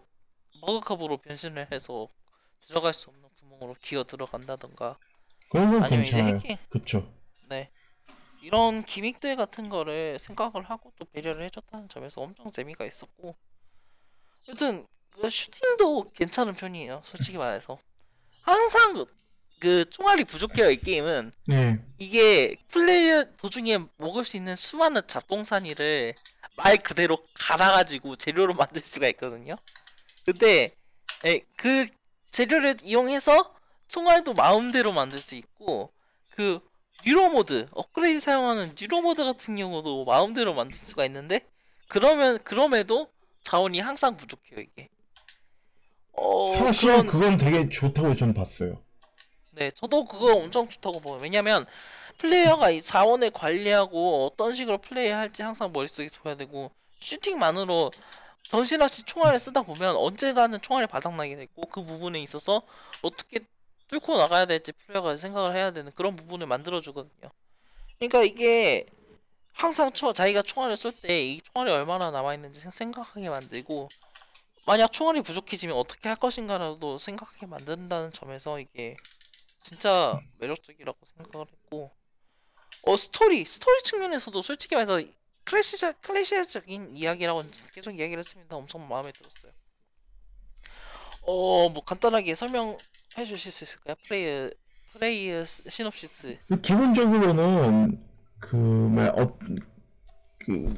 머그컵으로 0.62 1.17
변신을 1.17 1.67
해서 1.71 2.07
들어갈 2.67 2.93
수 2.93 3.09
없는 3.09 3.29
구멍으로 3.39 3.75
기어 3.81 4.03
들어간다던가 4.03 4.97
그런 5.50 5.71
건 5.71 5.83
괜찮아요. 6.03 6.35
해킹 6.38 6.57
그쵸? 6.69 7.12
네. 7.53 7.69
이런 8.41 8.83
기믹들 8.83 9.36
같은 9.36 9.69
거를 9.69 10.17
생각을 10.19 10.63
하고 10.63 10.91
또 10.98 11.05
배려를 11.05 11.45
해줬다는 11.45 11.88
점에서 11.88 12.22
엄청 12.22 12.51
재미가 12.51 12.83
있었고. 12.86 13.36
여튼 14.50 14.88
그 15.12 15.29
슈팅도 15.29 16.12
괜찮은 16.13 16.55
편이에요 16.55 17.03
솔직히 17.05 17.38
말해서. 17.38 17.77
항상 18.41 19.05
그 19.60 19.88
총알이 19.89 20.24
부족해요 20.25 20.72
이 20.72 20.77
게임은. 20.77 21.31
예, 21.51 21.79
이게 22.00 22.57
플레이어 22.69 23.25
도중에 23.38 23.77
먹을 23.98 24.25
수 24.25 24.36
있는 24.36 24.55
수많은 24.55 25.03
잡동사니를 25.07 26.15
말 26.57 26.77
그대로 26.77 27.24
갈아가지고 27.36 28.15
재료로 28.15 28.55
만들 28.55 28.81
수가 28.81 29.07
있거든요. 29.10 29.55
근데 30.25 30.75
에, 31.25 31.41
그 31.55 31.88
재료를 32.31 32.77
이용해서 32.81 33.55
총알도 33.88 34.33
마음대로 34.33 34.91
만들 34.91 35.22
수 35.22 35.36
있고 35.36 35.93
그 36.31 36.60
Neuromod 37.05 37.67
업그레이드 37.72 38.19
사용하는 38.19 38.75
Neuromod 38.79 39.23
같은 39.24 39.55
경우도 39.55 40.05
마음대로 40.05 40.53
만들 40.53 40.77
수가 40.77 41.05
있는데 41.05 41.45
그러면 41.88 42.39
그럼에도 42.43 43.10
자원이 43.43 43.79
항상 43.79 44.15
부족해요 44.15 44.62
이게. 44.62 44.89
어 46.13 46.55
사실 46.55 46.89
그런 46.89 47.07
그건 47.07 47.38
되게 47.38 47.69
좋다고 47.69 48.15
저는 48.15 48.33
봤어요. 48.33 48.81
네, 49.51 49.72
저도 49.72 50.05
그거 50.05 50.33
엄청 50.33 50.67
좋다고 50.69 51.00
봐요. 51.01 51.19
왜냐면 51.22 51.65
플레이어가 52.17 52.69
이 52.72 52.81
자원을 52.81 53.31
관리하고 53.31 54.27
어떤 54.27 54.53
식으로 54.53 54.77
플레이할지 54.79 55.43
항상 55.43 55.72
머릿속에 55.74 56.10
둬야 56.10 56.36
되고 56.36 56.72
슈팅만으로 57.00 57.91
정신없이 58.48 59.03
총알을 59.03 59.39
쓰다 59.39 59.63
보면 59.63 59.95
언젠가는 59.95 60.62
총알이 60.62 60.88
바닥나게 60.88 61.36
되고 61.36 61.62
그 61.69 61.83
부분에 61.83 62.22
있어서 62.22 62.62
어떻게 63.01 63.39
뚫고 63.93 64.17
나가야 64.17 64.45
될지 64.45 64.71
플레이어가 64.71 65.17
생각을 65.17 65.55
해야 65.55 65.71
되는 65.71 65.91
그런 65.93 66.15
부분을 66.15 66.47
만들어 66.47 66.81
주거든요. 66.81 67.29
그러니까 68.00 68.23
이게 68.23 68.85
항상 69.53 69.91
초, 69.93 70.13
자기가 70.13 70.41
총알을 70.43 70.77
쏠 70.77 70.93
때 70.93 71.33
이 71.35 71.41
총알이 71.41 71.71
얼마나 71.71 72.12
남아 72.12 72.33
있는지 72.35 72.62
생각하게 72.71 73.29
만들고 73.29 73.89
만약 74.65 74.93
총알이 74.93 75.21
부족해지면 75.21 75.75
어떻게 75.77 76.09
할 76.09 76.17
것인가라도 76.17 76.97
생각하게 76.97 77.47
만든다는 77.47 78.13
점에서 78.13 78.59
이게 78.59 78.97
진짜 79.62 80.19
매력적이라고 80.39 80.97
생각을 81.17 81.47
했고 81.51 81.91
어 82.83 82.97
스토리 82.97 83.45
스토리 83.45 83.83
측면에서도 83.83 84.41
솔직히 84.41 84.75
말해서 84.75 85.01
클리셰적 85.45 86.01
클리셰적인 86.01 86.95
이야기라고 86.97 87.43
계속 87.73 87.91
이야기를 87.91 88.19
했습니다. 88.19 88.55
엄청 88.55 88.88
마음에 88.88 89.12
들었어요. 89.12 89.51
어 91.21 91.69
뭐 91.69 91.83
간단하게 91.83 92.35
설명 92.35 92.77
해 93.17 93.25
주실 93.25 93.51
수 93.51 93.63
있을까요? 93.63 93.96
플레이 94.08 94.50
플레이 94.93 95.43
시놉시스 95.46 96.38
그 96.48 96.62
기본적으로는 96.62 98.00
그 98.39 98.55
뭐야 98.55 99.10
어, 99.10 99.38
그 100.39 100.74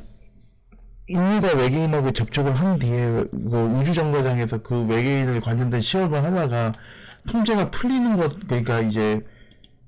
인류가 1.08 1.54
외계인하고 1.56 2.12
접촉을 2.12 2.54
한 2.56 2.80
뒤에 2.80 3.24
그 3.32 3.75
우주 3.80 3.94
정거장에서 3.94 4.62
그 4.63 4.86
외계인을 4.86 5.42
관련된 5.42 5.82
시험을 5.82 6.24
하다가 6.24 6.74
통제가 7.30 7.72
풀리는 7.72 8.15
것 8.15 8.39
그러니까 8.48 8.80
이제 8.82 9.22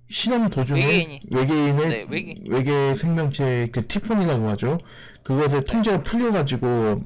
실험 0.08 0.50
도중에 0.50 0.86
외계인이. 0.86 1.20
외계인의 1.32 1.88
네, 1.89 2.06
외계- 2.10 2.36
외계 2.50 2.96
생명체 2.96 3.68
그 3.72 3.86
티폰이라고 3.86 4.48
하죠. 4.50 4.77
그것에 5.24 5.62
통제가 5.63 6.04
풀려가지고 6.04 7.04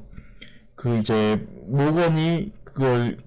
그 0.76 0.98
이제 0.98 1.46
모건이 1.66 2.52
그걸 2.64 3.18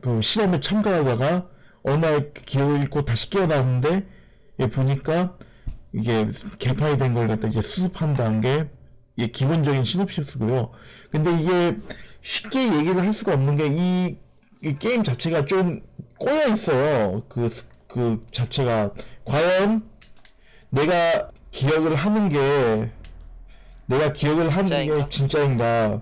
그 0.00 0.20
실험에 0.20 0.60
참가하다가 0.60 1.48
어느 1.84 2.04
날 2.04 2.32
기억을 2.32 2.80
잃고 2.82 3.04
다시 3.04 3.30
깨어났는데 3.30 4.06
얘 4.60 4.66
보니까 4.68 5.36
이게 5.92 6.28
개판이 6.58 6.96
된 6.98 7.14
걸 7.14 7.28
갖다 7.28 7.48
이제 7.48 7.60
수습한다는 7.60 8.40
게 8.40 8.68
이게 9.16 9.26
기본적인 9.30 9.84
시놉시스고요. 9.84 10.70
근데 11.10 11.32
이게 11.40 11.76
쉽게 12.20 12.72
얘기를 12.78 13.00
할 13.02 13.12
수가 13.12 13.34
없는 13.34 13.56
게이 13.56 14.16
이 14.64 14.78
게임 14.78 15.02
자체가 15.02 15.44
좀 15.46 15.82
꼬여 16.18 16.48
있어요. 16.48 17.22
그, 17.28 17.48
스- 17.50 17.66
그 17.88 18.24
자체가 18.30 18.92
과연 19.24 19.82
내가 20.70 21.30
기억을 21.50 21.94
하는 21.96 22.28
게 22.28 22.90
내가 23.86 24.12
기억을 24.12 24.48
하는 24.48 24.64
게 24.64 24.70
진짜인가? 24.86 25.08
진짜인가? 25.10 26.00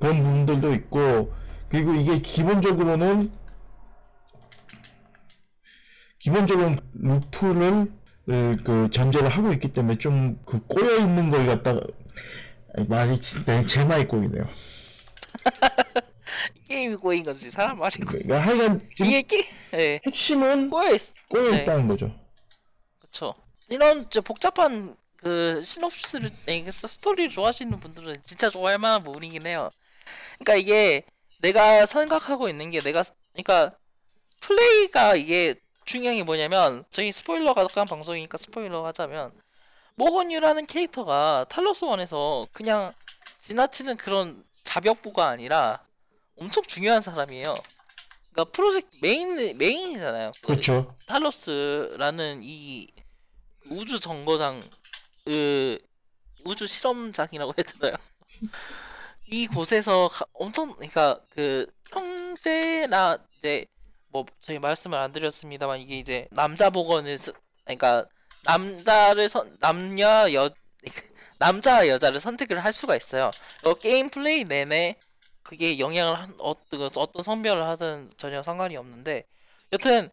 그런 0.00 0.22
부분들도 0.22 0.74
있고 0.74 1.32
그리고 1.70 1.94
이게 1.94 2.18
기본적으로는 2.18 3.30
기본적으로 6.24 6.76
루프를 6.94 7.92
어, 8.30 8.56
그 8.64 8.88
전제를 8.90 9.28
하고 9.28 9.52
있기 9.52 9.72
때문에 9.72 9.98
좀 9.98 10.38
그 10.46 10.58
꼬여 10.66 11.00
있는 11.00 11.30
걸 11.30 11.46
갖다가 11.46 11.80
말이 12.88 13.20
진짜 13.20 13.64
제 13.66 13.84
말이 13.84 14.08
꼬이네요. 14.08 14.44
게임이 16.68 16.96
꼬인 16.96 17.22
거지 17.22 17.50
사람 17.50 17.78
말이 17.78 17.96
꼬인 17.98 18.22
그러니까 18.22 18.40
하여간 18.40 18.88
좀 18.96 19.06
이게 19.06 19.22
게 19.22 19.46
예. 19.74 20.00
핵심은 20.06 20.70
꼬여있어 20.70 21.12
꼬여 21.28 21.50
네. 21.50 21.62
있다는 21.62 21.88
거죠. 21.88 22.14
그쵸 22.98 23.34
이런 23.68 24.08
저 24.10 24.20
복잡한 24.20 24.96
그 25.16 25.62
시놉시스를 25.64 26.30
네, 26.46 26.70
스토리를 26.70 27.30
좋아하시는 27.30 27.78
분들은 27.80 28.16
진짜 28.22 28.50
좋아할 28.50 28.78
만한 28.78 29.02
부분이긴 29.04 29.46
해요 29.46 29.70
그러니까 30.38 30.56
이게 30.56 31.02
내가 31.40 31.86
생각하고 31.86 32.48
있는 32.48 32.70
게 32.70 32.80
내가 32.80 33.04
그러니까 33.32 33.76
플레이가 34.40 35.16
이게 35.16 35.54
중요한 35.84 36.16
게 36.16 36.22
뭐냐면 36.22 36.84
저희 36.90 37.12
스포일러가 37.12 37.62
약간 37.62 37.86
방송이니까 37.86 38.38
스포일러 38.38 38.84
하자면 38.86 39.32
모건유라는 39.96 40.66
캐릭터가 40.66 41.46
탈로스 41.48 41.84
원에서 41.84 42.46
그냥 42.52 42.92
지나치는 43.38 43.96
그런 43.96 44.44
자벽부가 44.64 45.28
아니라 45.28 45.84
엄청 46.40 46.62
중요한 46.64 47.02
사람이에요. 47.02 47.54
그러니까 48.32 48.50
프로젝트 48.52 48.88
메인 49.00 49.56
메인이잖아요. 49.56 50.32
그 50.40 50.46
그렇죠. 50.48 50.96
Talos라는 51.06 52.40
이 52.42 52.88
우주 53.70 54.00
정거장 54.00 54.62
그 55.24 55.78
우주 56.44 56.66
실험장이라고 56.66 57.52
해야 57.56 57.64
되나요? 57.64 57.96
이 59.30 59.46
곳에서 59.46 60.08
가- 60.08 60.26
엄청 60.32 60.74
그러니까 60.74 61.20
그 61.30 61.66
형제나 61.90 63.18
이제 63.38 63.66
뭐 64.14 64.24
저희 64.40 64.60
말씀을 64.60 64.96
안 64.96 65.10
드렸습니다만 65.12 65.80
이게 65.80 65.98
이제 65.98 66.28
남자 66.30 66.70
복원을 66.70 67.18
쓰- 67.18 67.32
그러니까 67.64 68.06
남자를 68.44 69.28
선 69.28 69.56
남녀 69.58 70.32
여 70.32 70.50
남자와 71.40 71.88
여자를 71.88 72.20
선택을 72.20 72.64
할 72.64 72.72
수가 72.72 72.94
있어요. 72.96 73.32
어, 73.64 73.74
게임 73.74 74.08
플레이 74.10 74.44
내내 74.44 74.94
그게 75.42 75.80
영향을 75.80 76.16
한 76.16 76.32
어떤 76.38 76.88
어떤 76.94 77.22
성별을 77.24 77.64
하든 77.66 78.12
전혀 78.16 78.40
상관이 78.44 78.76
없는데 78.76 79.24
여튼 79.72 80.10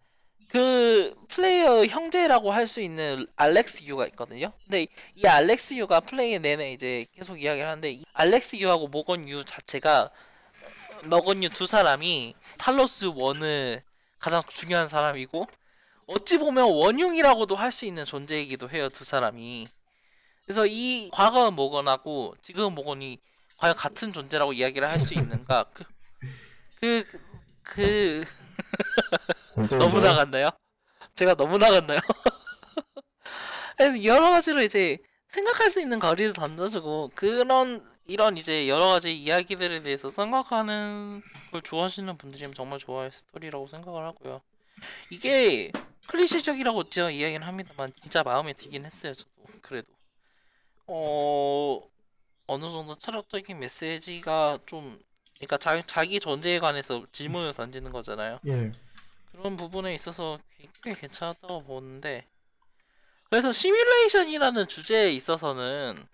그 0.50 1.13
플레이어 1.29 1.86
형제라고 1.86 2.51
할 2.51 2.67
수 2.67 2.81
있는 2.81 3.27
알렉스 3.36 3.84
유가 3.84 4.08
있거든요. 4.08 4.51
근데 4.63 4.88
이 5.15 5.27
알렉스 5.27 5.75
유가 5.75 6.00
플레이 6.00 6.39
내내 6.39 6.72
이제 6.74 7.05
계속 7.15 7.39
이야기를 7.39 7.67
하는데 7.70 7.91
이 7.91 8.03
알렉스 8.13 8.55
유하고 8.55 8.88
모건 8.88 9.29
유 9.29 9.46
자체가 9.46 10.10
모건 11.05 11.43
유 11.43 11.50
두 11.50 11.67
사람이 11.67 12.34
Talos 12.57 13.11
One을 13.15 13.83
가장 14.21 14.41
중요한 14.47 14.87
사람이고 14.87 15.47
어찌 16.07 16.37
보면 16.37 16.65
원흉이라고도 16.71 17.55
할 17.55 17.71
수 17.71 17.85
있는 17.85 18.05
존재이기도 18.05 18.69
해요 18.69 18.89
두 18.89 19.03
사람이. 19.03 19.67
그래서 20.46 20.65
이 20.67 21.09
과거 21.13 21.51
모건하고 21.51 22.35
지금 22.41 22.74
모건이 22.75 23.19
과연 23.57 23.75
같은 23.75 24.11
존재라고 24.11 24.53
이야기를 24.53 24.89
할 24.89 25.00
수 25.01 25.13
있는가? 25.13 25.65
그 26.81 27.03
그, 27.63 28.24
그, 29.55 29.75
너무 29.75 30.00
나갔나요? 30.01 30.50
제가 31.15 31.35
너무 31.35 31.57
나갔나요? 31.57 32.00
그래서 33.77 34.03
여러 34.03 34.31
가지로 34.31 34.61
이제 34.61 34.98
생각할 35.29 35.72
수 35.72 35.79
있는 35.79 36.00
거리를 36.00 36.33
던져주고 36.33 37.11
그런 37.15 37.83
이런 38.11 38.37
이제 38.37 38.67
여러 38.67 38.87
가지 38.87 39.15
이야기들에 39.15 39.79
대해서 39.79 40.09
생각하는 40.09 41.21
걸 41.51 41.61
좋아하시는 41.61 42.17
분들이면 42.17 42.53
정말 42.53 42.77
좋아할 42.79 43.11
스토리라고 43.11 43.67
생각을 43.67 44.03
하고요. 44.05 44.41
이게 45.09 45.71
클리셰적이라고 46.07 46.89
제가 46.89 47.09
이야기는 47.11 47.45
합니다만 47.47 47.93
진짜 47.93 48.21
마음에 48.24 48.51
들긴 48.53 48.85
했어요. 48.85 49.13
저도 49.13 49.29
그래도 49.61 49.87
어 50.87 51.81
어느 52.47 52.63
정도 52.69 52.95
철학적인 52.97 53.59
메시지가 53.59 54.59
좀 54.65 55.00
그러니까 55.35 55.57
자, 55.57 55.81
자기 55.85 56.19
존재에 56.19 56.59
관해서 56.59 57.05
질문을 57.11 57.53
던지는 57.53 57.91
거잖아요. 57.91 58.39
예. 58.47 58.71
그런 59.31 59.55
부분에 59.55 59.93
있어서 59.95 60.37
꽤- 60.57 60.67
꽤 60.83 60.93
괜찮았다고 60.93 61.63
보는데 61.63 62.25
그래서 63.29 63.51
시뮬레이션이라는 63.53 64.67
주제에 64.67 65.11
있어서는 65.13 66.05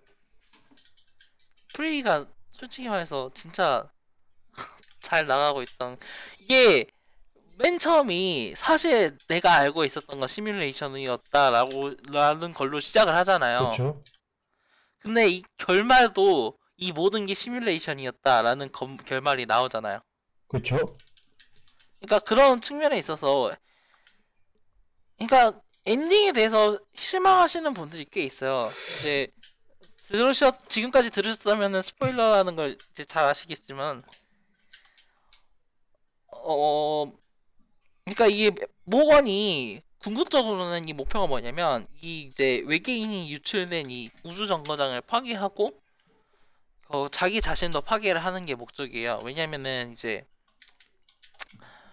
프레이가 1.82 2.26
솔직히 2.52 2.90
말해서 2.90 3.30
진짜 3.36 3.88
잘 5.00 5.28
나가고 5.28 5.62
있던 5.62 5.98
이게 6.40 6.88
맨 7.60 7.78
처음이 7.78 8.56
사실 8.58 9.16
내가 9.28 9.54
알고 9.54 9.86
있었던 9.86 10.20
건 10.20 10.28
시뮬레이션이었다라고 10.28 11.92
라는 12.10 12.52
걸로 12.54 12.80
시작을 12.80 13.16
하잖아요. 13.18 13.60
그렇죠. 13.60 14.04
근데 15.00 15.28
이 15.30 15.44
결말도 15.58 16.58
이 16.78 16.92
모든 16.92 17.28
게 17.28 17.36
시뮬레이션이었다라는 17.36 18.72
검- 18.72 18.98
결말이 18.98 19.46
나오잖아요. 19.46 20.00
그렇죠. 20.48 20.98
그러니까 22.00 22.20
그런 22.20 22.60
측면에 22.62 22.98
있어서 22.98 23.52
그러니까 25.18 25.60
엔딩에 25.86 26.32
대해서 26.32 26.80
실망하시는 26.96 27.72
분들이 27.74 28.06
꽤 28.06 28.24
있어요. 28.24 28.72
이제 29.00 29.28
들으셨 30.08 30.70
지금까지 30.70 31.10
들으셨다면은 31.12 31.82
스포일러라는 31.82 32.56
걸 32.56 32.78
이제 32.92 33.04
잘 33.04 33.26
아시겠지만 33.26 34.04
어 36.32 37.12
그러니까 38.06 38.28
이게 38.28 38.52
모건이 38.86 39.82
궁극적으로는 40.00 40.88
이 40.88 40.94
목표가 40.94 41.28
뭐냐면 41.28 41.86
이 42.02 42.22
이제 42.22 42.64
외계인이 42.66 43.32
유출된 43.34 43.92
이 43.92 44.10
우주 44.24 44.48
정거장을 44.48 45.00
파괴하고 45.02 45.74
어, 46.90 47.10
자기 47.10 47.42
자신도 47.42 47.82
파괴를 47.82 48.24
하는 48.24 48.46
게 48.46 48.56
목적이에요. 48.56 49.20
왜냐면은 49.26 49.92
이제 49.92 50.26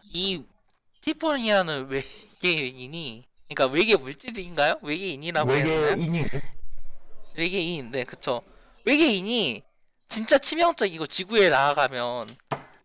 이 0.05 0.45
티포니라는 1.01 1.89
외계인이 2.43 3.25
그러니까 3.49 3.75
외계 3.75 3.97
물질인가요? 3.97 4.79
외계인이라고 4.83 5.51
해야 5.53 5.65
되나요? 5.65 5.97
외계인. 7.35 7.91
네 7.91 8.05
그쵸. 8.05 8.43
외계인이 8.85 9.63
진짜 10.09 10.39
치명적이고 10.39 11.07
지구에 11.07 11.49
나아가면 11.49 12.37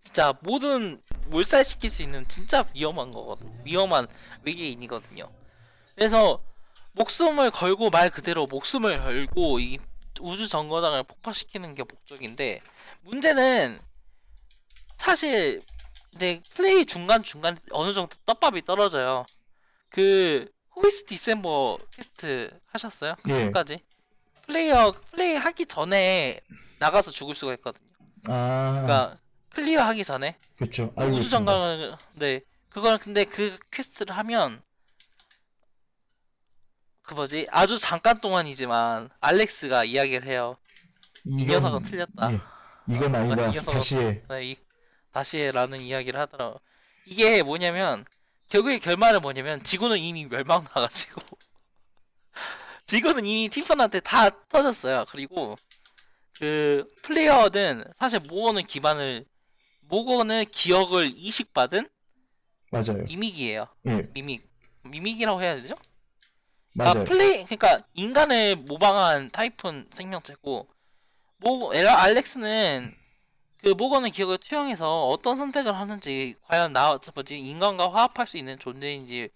진짜 0.01 0.33
모든 0.41 1.01
몰살시킬 1.27 1.89
수 1.89 2.01
있는 2.01 2.27
진짜 2.27 2.63
위험한 2.73 3.11
거거든 3.11 3.51
위험한 3.63 4.07
외계인이거든요. 4.43 5.29
그래서 5.95 6.41
목숨을 6.93 7.51
걸고 7.51 7.89
말 7.89 8.09
그대로 8.09 8.47
목숨을 8.47 8.99
걸고 8.99 9.59
이 9.59 9.77
우주 10.21 10.47
정거장을 10.47 11.01
폭파시키는 11.03 11.75
게 11.75 11.83
목적인데 11.83 12.61
문제는 13.01 13.79
사실 14.95 15.61
이제 16.15 16.41
플레이 16.55 16.85
중간 16.85 17.23
중간 17.23 17.57
어느 17.71 17.93
정도 17.93 18.15
떡밥이 18.25 18.65
떨어져요. 18.65 19.25
그 19.89 20.49
Who 20.75 20.93
is 20.93 21.05
December 21.05 21.77
quest 21.95 22.59
하셨어요? 22.67 23.15
예. 23.27 23.45
끝까지 23.45 23.79
플레이어 24.53 24.93
플레이 25.11 25.35
하기 25.35 25.67
전에 25.67 26.39
나가서 26.79 27.11
죽을 27.11 27.35
수가 27.35 27.53
있거든요. 27.55 27.83
아 28.27 28.71
그러니까 28.71 29.17
클리어 29.53 29.81
하기 29.83 30.03
전에 30.03 30.37
그렇죠. 30.57 30.91
알고 30.97 31.11
우주 31.17 31.21
있습니다. 31.21 31.29
정강을 31.51 31.95
네 32.15 32.41
그걸 32.69 32.97
근데 32.97 33.25
그 33.25 33.57
퀘스트를 33.71 34.17
하면 34.17 34.59
그 37.03 37.13
뭐지 37.13 37.47
아주 37.51 37.77
잠깐 37.77 38.19
동안이지만 38.21 39.09
알렉스가 39.19 39.83
이야기를 39.83 40.27
해요. 40.27 40.57
이 41.25 41.43
이건- 41.43 41.47
녀석은 41.55 41.83
틀렸다. 41.83 42.33
예. 42.33 42.39
이건 42.91 43.15
아니다. 43.15 43.47
이 43.49 43.55
녀석은- 43.55 43.71
다시 43.73 43.95
해. 43.97 44.23
네, 44.29 44.43
이, 44.51 44.55
다시 45.11 45.37
해라는 45.37 45.79
이야기를 45.81 46.19
하더라고. 46.19 46.59
이게 47.05 47.43
뭐냐면 47.43 48.03
결국에 48.47 48.79
결말은 48.79 49.21
뭐냐면 49.21 49.63
지구는 49.63 49.99
이미 49.99 50.25
멸망 50.25 50.63
나가지고 50.63 51.21
지구는 52.89 53.23
이미 53.23 53.49
티펀한테 53.49 53.99
다 53.99 54.31
터졌어요. 54.47 55.05
그리고 55.11 55.55
그 56.39 56.91
플레이어는 57.03 57.83
사실 57.95 58.19
모건은 58.27 58.65
기반을 58.65 59.25
모건은 59.81 60.45
기억을 60.51 61.11
이식받은 61.15 61.87
맞아요. 62.71 63.03
미믹이에요. 63.03 63.67
예. 63.89 64.09
미믹 64.11 64.49
미믹이라고 64.85 65.39
해야 65.39 65.55
되죠? 65.57 65.75
맞아요. 66.73 67.01
아, 67.01 67.03
플레이 67.03 67.45
그러니까 67.45 67.85
인간을 67.93 68.55
모방한 68.55 69.29
타이푼 69.29 69.87
생명체고 69.93 70.67
모 71.37 71.71
알렉스는 71.71 72.95
그 73.63 73.69
모건의 73.69 74.09
기억을 74.09 74.39
투영해서 74.39 75.09
어떤 75.09 75.35
선택을 75.35 75.75
하는지 75.75 76.33
과연 76.47 76.73
나 76.73 76.97
뭐지 77.13 77.37
인간과 77.37 77.91
화합할 77.91 78.25
수 78.25 78.37
있는 78.37 78.57
존재인지 78.57 79.29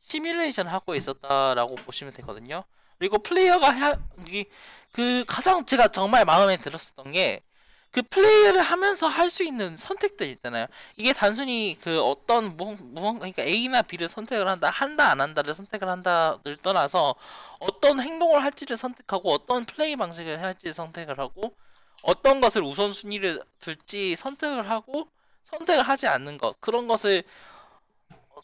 시뮬레이션을 0.00 0.72
하고 0.72 0.96
있었다라고 0.96 1.76
보시면 1.76 2.12
되거든요. 2.14 2.64
그리고 2.98 3.18
플레이어가 3.18 3.70
하, 3.70 3.96
이, 4.28 4.44
그 4.92 5.24
가장 5.28 5.64
제가 5.64 5.88
정말 5.88 6.24
마음에 6.24 6.56
들었었던 6.56 7.12
게 7.12 7.42
그 7.90 8.02
플레이를 8.02 8.62
하면서 8.62 9.08
할 9.08 9.30
수 9.30 9.42
있는 9.42 9.76
선택들 9.76 10.28
있잖아요. 10.30 10.66
이게 10.96 11.12
단순히 11.12 11.76
그 11.82 12.00
어떤 12.02 12.56
무, 12.56 12.76
무언가 12.80 13.20
그러니까 13.20 13.42
A나 13.42 13.82
B를 13.82 14.08
선택을 14.08 14.48
한다, 14.48 14.70
한다 14.70 15.10
안 15.10 15.20
한다를 15.20 15.54
선택을 15.54 15.88
한다를 15.88 16.56
떠나서 16.62 17.14
어떤 17.60 18.00
행동을 18.00 18.42
할지를 18.42 18.76
선택하고 18.76 19.30
어떤 19.32 19.64
플레이 19.64 19.96
방식을 19.96 20.42
할지 20.42 20.72
선택을 20.72 21.18
하고 21.18 21.54
어떤 22.02 22.40
것을 22.40 22.62
우선순위를 22.62 23.42
둘지 23.60 24.16
선택을 24.16 24.70
하고 24.70 25.08
선택을 25.44 25.82
하지 25.82 26.06
않는 26.06 26.38
것 26.38 26.58
그런 26.60 26.86
것을 26.86 27.24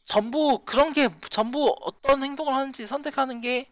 전부 0.05 0.61
그런 0.64 0.93
게 0.93 1.09
전부 1.31 1.75
어떤 1.81 2.23
행동을 2.23 2.55
하는지 2.55 2.87
선택하는 2.87 3.40
게 3.40 3.71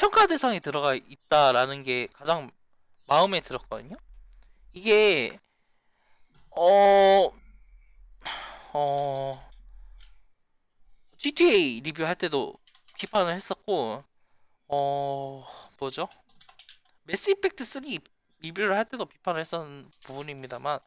평가 0.00 0.26
대상에 0.26 0.60
들어가 0.60 0.94
있다라는 0.94 1.82
게 1.82 2.08
가장 2.14 2.50
마음에 3.06 3.40
들었거든요. 3.40 3.96
이게 4.72 5.38
어, 6.48 7.30
어, 8.72 9.50
GTA 11.18 11.82
리뷰할 11.82 12.14
때도 12.14 12.54
비판을 12.96 13.34
했었고, 13.34 14.02
어, 14.68 15.46
뭐죠? 15.78 16.08
매스 17.02 17.32
이펙트 17.32 17.62
3 17.62 17.82
리뷰를 18.38 18.74
할 18.74 18.86
때도 18.86 19.04
비판을 19.04 19.40
했었는 19.40 19.90
부분입니다만, 20.04 20.78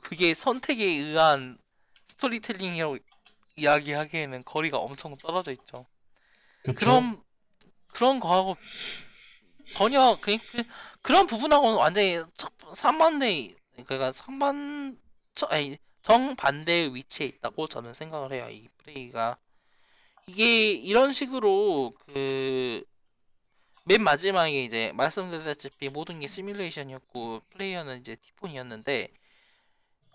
그게 0.00 0.34
선택에 0.34 0.84
의한 0.84 1.56
스토리텔링이라고 2.08 2.98
이야기하기에는 3.54 4.42
거리가 4.42 4.78
엄청 4.78 5.16
떨어져 5.18 5.52
있죠. 5.52 5.86
그쵸? 6.64 6.74
그럼 6.74 7.23
그런 7.94 8.20
거하고 8.20 8.56
전혀 9.72 10.16
그, 10.20 10.36
그 10.38 10.64
그 11.02 11.12
런 11.12 11.26
부분하고는 11.26 11.76
완전히 11.76 12.22
척- 12.34 12.52
상반대 12.74 13.54
그러니까 13.86 14.10
상반 14.12 14.98
저- 15.34 15.46
아니 15.50 15.76
정반대의 16.02 16.94
위치에 16.94 17.26
있다고 17.26 17.66
저는 17.66 17.92
생각을 17.94 18.32
해요. 18.32 18.48
이 18.50 18.68
Prey가 18.78 19.36
이게 20.28 20.72
이런 20.72 21.12
식으로 21.12 21.94
그 22.06 22.84
맨 23.84 24.02
마지막에 24.02 24.62
이제 24.64 24.92
말씀드렸다시피 24.94 25.88
모든 25.88 26.20
게 26.20 26.26
시뮬레이션이었고 26.26 27.40
플레이어는 27.50 27.98
이제 28.00 28.16
Typhon이었는데 28.16 29.08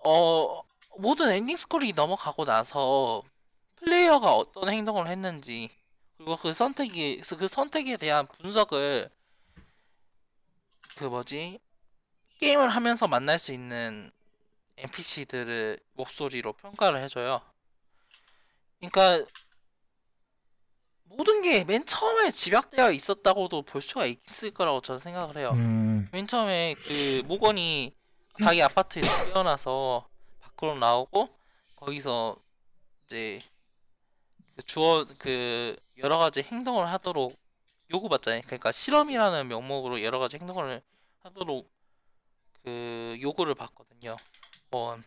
어 0.06 0.62
모든 0.98 1.30
엔딩 1.32 1.56
scroll이 1.56 1.94
넘어가고 1.94 2.46
나서 2.46 3.24
플레이어가 3.78 4.34
어떤 4.36 4.70
행동을 4.70 5.08
했는지 5.08 5.70
그리고 6.20 6.36
그 6.36 6.52
선택이 6.52 7.22
그 7.22 7.48
선택에 7.48 7.96
대한 7.96 8.28
분석을 8.28 9.10
그 10.98 11.06
뭐지 11.06 11.60
게임을 12.42 12.68
하면서 12.68 13.08
만날 13.08 13.40
수 13.40 13.54
있는 13.54 14.12
NPC들을 14.76 15.80
목소리로 15.94 16.52
평가를 16.54 17.02
해줘요. 17.04 17.42
그러니까 18.80 19.26
모든 21.06 21.42
게 21.42 21.64
맨 21.64 21.86
처음에 21.86 22.32
집약되어 22.32 22.92
있었다고도 22.92 23.62
볼 23.62 23.82
수가 23.82 24.06
있을 24.06 24.52
거라고 24.52 24.82
저는 24.82 25.00
생각을 25.00 25.38
해요. 25.38 25.52
음, 25.54 26.10
맨 26.12 26.28
처음에 26.28 26.76
그 26.80 27.24
모건이 27.28 27.96
자기 28.44 28.62
아파트에서 28.62 29.32
깨어나서 29.34 30.06
밖으로 30.42 30.78
나오고 30.78 31.30
거기서 31.78 32.36
이제 33.06 33.42
그 33.42 33.59
주어 34.66 35.06
그 35.18 35.76
여러 35.98 36.18
가지 36.18 36.42
행동을 36.42 36.90
하도록 36.92 37.38
요구받잖아요. 37.92 38.42
그러니까 38.46 38.72
실험이라는 38.72 39.48
명목으로 39.48 40.04
여러 40.04 40.20
가지 40.20 40.38
행동을 40.38 40.82
하도록 41.20 41.70
그 42.64 43.18
요구를 43.22 43.56
받거든요. 43.56 44.16
뭐 44.70 44.98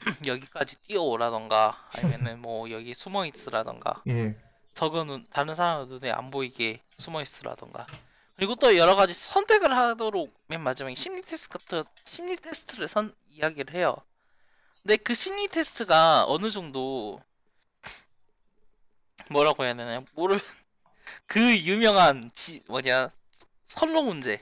여기까지 0.26 0.76
뛰어오라던가 0.82 1.88
아니면은 1.94 2.40
뭐 2.40 2.70
여기 2.70 2.94
숨어 2.94 3.26
있으라던가 3.26 4.02
예. 4.08 4.36
적은 4.74 5.26
다른 5.30 5.54
사람 5.54 5.88
눈에 5.88 6.10
안 6.10 6.30
보이게 6.30 6.82
숨어 6.98 7.22
있으라던가 7.22 7.86
그리고 8.36 8.54
또 8.56 8.76
여러 8.76 8.94
가지 8.94 9.14
선택을 9.14 9.74
하도록 9.74 10.32
맨 10.48 10.60
마지막에 10.60 10.94
심리 10.94 11.22
테스트 11.22 11.48
같은 11.48 11.84
심리 12.04 12.36
테스트를 12.36 12.86
선 12.86 13.14
이야기를 13.28 13.74
해요. 13.74 13.96
근데 14.82 14.96
그 14.96 15.14
심리 15.14 15.48
테스트가 15.48 16.24
어느 16.28 16.50
정도 16.50 17.20
뭐라고 19.30 19.64
해야 19.64 19.74
되나요? 19.74 20.04
모를 20.14 20.38
그 21.26 21.56
유명한 21.58 22.30
지 22.34 22.62
뭐냐 22.68 23.10
선로 23.66 24.02
문제. 24.02 24.40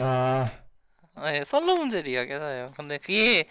아, 0.00 0.50
네, 1.16 1.44
선로 1.44 1.74
문제를 1.76 2.10
이야기해요. 2.10 2.72
근데 2.76 2.98
그게 2.98 3.48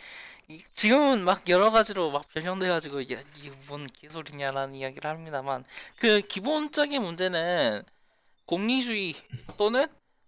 이- 0.47 0.61
지금은 0.73 1.23
막 1.23 1.47
여러 1.49 1.71
가지로 1.71 2.11
막 2.11 2.27
변형돼가지고 2.29 3.01
야, 3.11 3.19
이게 3.37 3.51
뭔 3.67 3.87
개소리냐라는 3.87 4.75
이야기를 4.75 5.09
합니다만 5.09 5.63
그 5.97 6.21
기본적인 6.21 7.01
문제는 7.01 7.83
공리주의 8.45 9.15
또는 9.57 9.87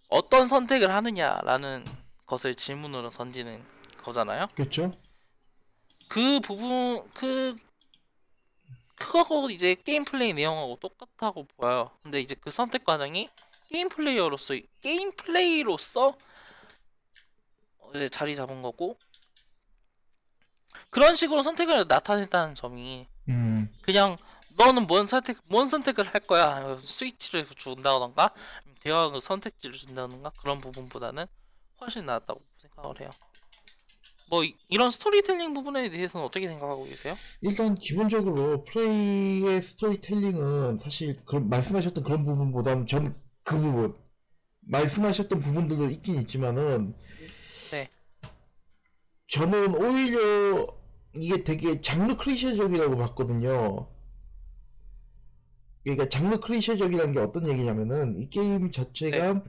어떤 0.10 0.48
선택을 0.48 0.90
하느냐라는 0.92 1.86
것을 2.26 2.56
질문으로 2.56 3.12
던지는 3.12 3.64
거잖아요. 4.02 4.48
그렇죠? 4.56 4.92
그 6.08 6.40
부분 6.40 7.08
그 7.14 7.56
그거하고 8.98 9.50
이제 9.50 9.76
게임 9.76 10.04
플레이 10.04 10.34
내용하고 10.34 10.78
똑같다고 10.80 11.46
보여요. 11.56 11.92
근데 12.04 12.20
이제 12.20 12.36
그 12.36 12.52
선택 12.52 12.84
과정이 12.84 13.30
게임 13.70 13.90
플레이어로서 13.90 14.56
게임 14.82 15.12
플레이로서 15.12 16.18
이제 17.96 18.10
자리 18.10 18.36
잡은 18.36 18.62
거고. 18.62 18.98
그런 20.90 21.16
식으로 21.16 21.44
선택을 21.44 21.86
나타냈다는 21.88 22.56
점이 22.56 23.08
음, 23.30 23.70
그냥 23.82 24.18
너는 24.58 24.88
뭔 24.88 25.06
선택 25.06 25.38
뭔 25.46 25.68
선택을 25.68 26.06
할 26.08 26.22
거야? 26.22 26.78
스위치를 26.80 27.46
준다던가? 27.56 28.34
대화의 28.82 29.22
선택지를 29.22 29.76
준다던가? 29.76 30.32
그런 30.40 30.60
부분보다는 30.60 31.26
훨씬 31.82 32.06
나았다고 32.06 32.42
생각을 32.58 33.02
해요. 33.02 33.12
뭐 34.30 34.44
이- 34.44 34.56
이런 34.70 34.90
스토리텔링 34.92 35.54
부분에 35.54 35.90
대해서는 35.90 36.26
어떻게 36.26 36.48
생각하고 36.48 36.86
계세요? 36.86 37.18
일단 37.42 37.76
기본적으로 37.76 38.64
Prey의 38.66 39.62
스토리텔링은 39.62 40.80
사실 40.80 41.24
그런 41.26 41.50
말씀하셨던 41.50 42.04
그런 42.04 42.26
부분보다는 42.26 42.88
전 42.88 43.16
그 43.44 43.58
부분 43.60 43.96
말씀하셨던 44.62 45.40
부분들도 45.40 45.90
있긴 45.90 46.20
있지만은 46.22 46.94
네. 47.72 47.90
저는 49.28 49.76
오히려 49.76 50.68
이게 51.16 51.44
되게 51.44 51.82
장르 51.82 52.16
클리셰적이라고 52.18 52.98
봤거든요. 52.98 53.88
그러니까 55.84 56.10
장르 56.10 56.40
클리셰적이라는 56.40 57.14
게 57.14 57.20
어떤 57.20 57.48
얘기냐면은 57.48 58.16
이 58.20 58.30
게임 58.30 58.72
자체가 58.72 59.44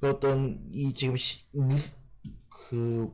그 0.00 0.08
어떤 0.08 0.60
이 0.70 0.92
지금 0.94 1.16
시, 1.16 1.44
무, 1.52 1.76
그 2.50 3.10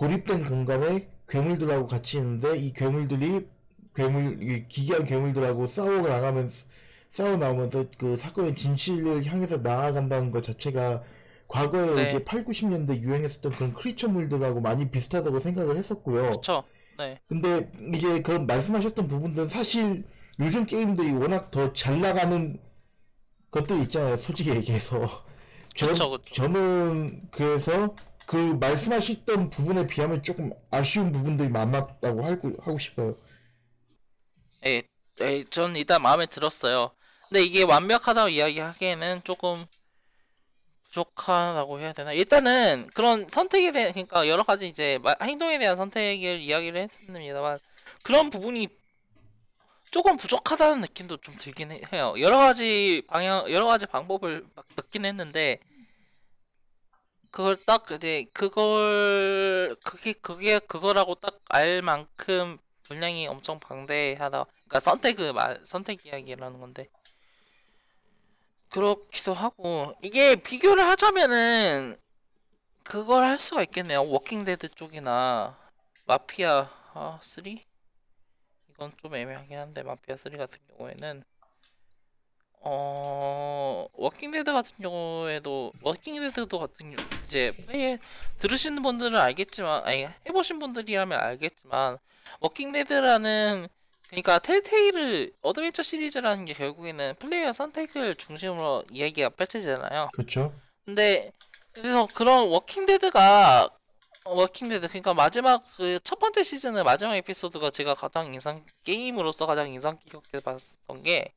고립된 0.00 0.46
공간에 0.46 1.10
괴물들하고 1.28 1.86
같이 1.86 2.16
있는데 2.16 2.56
이 2.56 2.72
괴물들이 2.72 3.46
괴물 3.94 4.42
이 4.42 4.66
기괴한 4.66 5.04
괴물들하고 5.04 5.66
싸워 5.66 6.00
나가면서 6.00 6.64
싸워 7.10 7.36
나오면서 7.36 7.84
그 7.98 8.16
사건의 8.16 8.56
진실을 8.56 9.26
향해서 9.26 9.58
나아간다는 9.58 10.30
것 10.30 10.42
자체가 10.42 11.02
과거에 11.48 11.94
네. 11.96 12.08
이제 12.08 12.24
8, 12.24 12.44
90년대 12.46 13.02
유행했었던 13.02 13.52
그런 13.52 13.74
크리처물들하고 13.74 14.62
많이 14.62 14.90
비슷하다고 14.90 15.40
생각을 15.40 15.76
했었고요. 15.76 16.22
그렇죠. 16.22 16.64
네. 16.96 17.20
근데 17.28 17.70
이제 17.94 18.22
그런 18.22 18.46
말씀하셨던 18.46 19.06
부분들은 19.08 19.48
사실 19.48 20.04
요즘 20.38 20.64
게임들이 20.64 21.12
워낙 21.12 21.50
더 21.50 21.74
잘 21.74 22.00
나가는 22.00 22.58
것들 23.50 23.80
있잖아요. 23.82 24.16
솔직히 24.16 24.50
얘기해서. 24.50 25.24
저, 25.76 25.88
그쵸, 25.88 26.10
그쵸. 26.10 26.34
저는 26.34 27.28
그래서 27.30 27.94
그 28.30 28.36
말씀하셨던 28.36 29.50
부분에 29.50 29.88
비하면 29.88 30.22
조금 30.22 30.52
아쉬운 30.70 31.10
부분들이 31.10 31.48
많았다고 31.48 32.24
하고, 32.24 32.52
하고 32.62 32.78
싶어요. 32.78 33.16
예, 34.66 34.84
예, 35.20 35.44
전 35.50 35.74
일단 35.74 36.00
마음에 36.00 36.26
들었어요. 36.26 36.92
근데 37.28 37.42
이게 37.42 37.64
완벽하다고 37.64 38.28
이야기하기에는 38.28 39.22
조금 39.24 39.66
부족하다고 40.84 41.78
해야 41.80 41.92
되나? 41.92 42.12
일단은 42.12 42.88
그런 42.94 43.28
선택에 43.28 43.70
대한 43.72 43.92
그러니까 43.92 44.26
여러 44.28 44.42
가지 44.42 44.66
이제 44.68 44.98
마- 45.02 45.14
행동에 45.22 45.58
대한 45.58 45.76
선택을 45.76 46.40
이야기를 46.40 46.80
했습니다만 46.82 47.58
그런 48.02 48.30
부분이 48.30 48.68
조금 49.90 50.16
부족하다는 50.16 50.80
느낌도 50.82 51.16
좀 51.18 51.34
들긴 51.36 51.72
해- 51.72 51.80
해요. 51.92 52.14
여러 52.18 52.38
가지 52.38 53.02
방향, 53.08 53.50
여러 53.50 53.66
가지 53.66 53.86
방법을 53.86 54.46
막 54.54 54.64
넣긴 54.76 55.04
했는데 55.04 55.58
그걸 57.30 57.56
딱 57.64 57.90
이제 57.92 58.26
그걸 58.32 59.76
그게 59.84 60.12
그게 60.12 60.58
그거라고 60.60 61.14
딱 61.16 61.38
알 61.48 61.82
만큼 61.82 62.58
분량이 62.84 63.26
엄청 63.26 63.58
방대하다. 63.60 64.44
그러니까 64.44 64.80
선택을 64.80 65.32
말 65.32 65.60
선택 65.66 66.06
이야기라는 66.06 66.60
건데 66.60 66.88
그렇기도 68.70 69.34
하고 69.34 69.94
이게 70.02 70.36
비교를 70.36 70.84
하자면은 70.86 71.96
그걸 72.84 73.24
할 73.24 73.38
수가 73.38 73.62
있겠네요. 73.64 74.04
Walking 74.04 74.46
Dead 74.46 74.70
쪽이나 74.70 75.58
Mafia 76.06 76.70
아, 76.94 77.20
3? 77.22 77.64
이건 78.70 78.92
좀 79.02 79.14
애매하긴 79.14 79.58
한데 79.58 79.82
Mafia 79.82 80.16
3 80.16 80.36
같은 80.36 80.58
경우에는 80.68 81.24
어 82.60 83.86
Walking 83.94 84.31
Dead 84.31 84.52
같은 84.52 84.76
경우에도 84.82 85.72
Walking 85.82 86.23
Dead도 86.23 86.58
같은 86.58 86.94
경우 86.94 87.08
이제 87.26 87.52
플레이 87.52 87.98
들으시는 88.38 88.82
분들은 88.82 89.16
알겠지만 89.18 89.82
아니 89.86 90.06
해보신 90.28 90.58
분들이라면 90.58 91.18
알겠지만 91.18 91.98
Walking 92.40 92.93
Dead라는 92.93 93.68
그러니까 94.08 94.38
Telltale의 94.40 95.32
어드벤처 95.40 95.82
시리즈라는 95.82 96.44
게 96.44 96.52
결국에는 96.52 97.14
플레이어 97.18 97.52
선택을 97.52 98.16
중심으로 98.16 98.84
이야기가 98.90 99.30
펼쳐지잖아요. 99.30 100.02
그렇죠. 100.12 100.52
근데 100.84 101.32
그래서 101.72 102.06
그런 102.14 102.48
Walking 102.48 103.14
Dead가 103.14 103.70
어, 104.24 104.34
Walking 104.34 104.68
Dead 104.68 104.88
그러니까 104.88 105.14
마지막 105.14 105.62
그 105.76 105.98
첫 106.04 106.18
번째 106.18 106.42
시즌의 106.42 106.82
마지막 106.84 107.14
에피소드가 107.16 107.70
제가 107.70 107.94
가장 107.94 108.34
인상 108.34 108.64
게임으로서 108.84 109.46
가장 109.46 109.68
인상 109.72 109.98
깊게 110.04 110.40
봤었던 110.40 111.02
게 111.04 111.32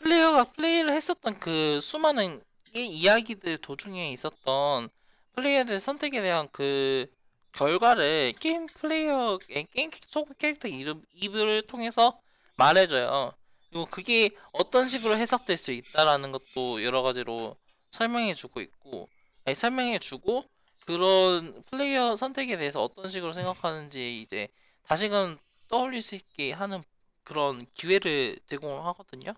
플레이어가 0.00 0.44
플레이를 0.44 0.92
했었던 0.92 1.38
그 1.38 1.80
수많은 1.82 2.42
이 2.74 2.86
이야기들 2.86 3.58
도중에 3.58 4.12
있었던 4.12 4.88
플레이어들의 5.34 5.80
선택에 5.80 6.20
대한 6.20 6.48
그 6.52 7.06
결과를 7.52 8.34
게임 8.38 8.66
플레이어 8.66 9.38
게임 9.72 9.90
속 10.06 10.36
캐릭터 10.38 10.68
이름 10.68 11.02
입을 11.14 11.62
통해서 11.62 12.20
말해줘요. 12.56 13.32
그리고 13.70 13.86
그게 13.86 14.30
어떤 14.52 14.88
식으로 14.88 15.16
해석될 15.16 15.58
수 15.58 15.72
있다라는 15.72 16.32
것도 16.32 16.82
여러 16.84 17.02
가지로 17.02 17.56
설명해주고 17.90 18.60
있고 18.60 19.08
아니, 19.44 19.54
설명해주고 19.54 20.44
그런 20.86 21.62
플레이어 21.70 22.16
선택에 22.16 22.56
대해서 22.56 22.82
어떤 22.82 23.10
식으로 23.10 23.32
생각하는지 23.32 24.22
이제 24.22 24.48
다시금 24.84 25.36
떠올릴 25.68 26.00
수 26.00 26.14
있게 26.14 26.52
하는 26.52 26.82
그런 27.24 27.66
기회를 27.74 28.38
제공을 28.46 28.84
하거든요. 28.86 29.34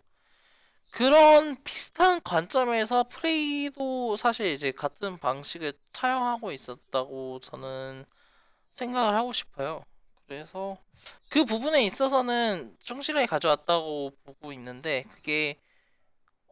그런 0.91 1.63
비슷한 1.63 2.21
관점에서 2.23 3.05
Prey도 3.05 4.17
사실 4.17 4.47
이제 4.47 4.73
같은 4.73 5.19
방식을 5.19 5.73
차용하고 5.93 6.53
있었다고 6.53 7.41
저는 7.41 8.05
생각을 8.73 9.15
하고 9.15 9.33
싶어요. 9.33 9.85
그래서 10.27 10.77
그 11.29 11.45
부분에 11.45 11.85
있어서는 11.85 12.77
충실하게 12.81 13.27
가져왔다고 13.27 14.13
보고 14.25 14.53
있는데 14.53 15.03
그게 15.11 15.59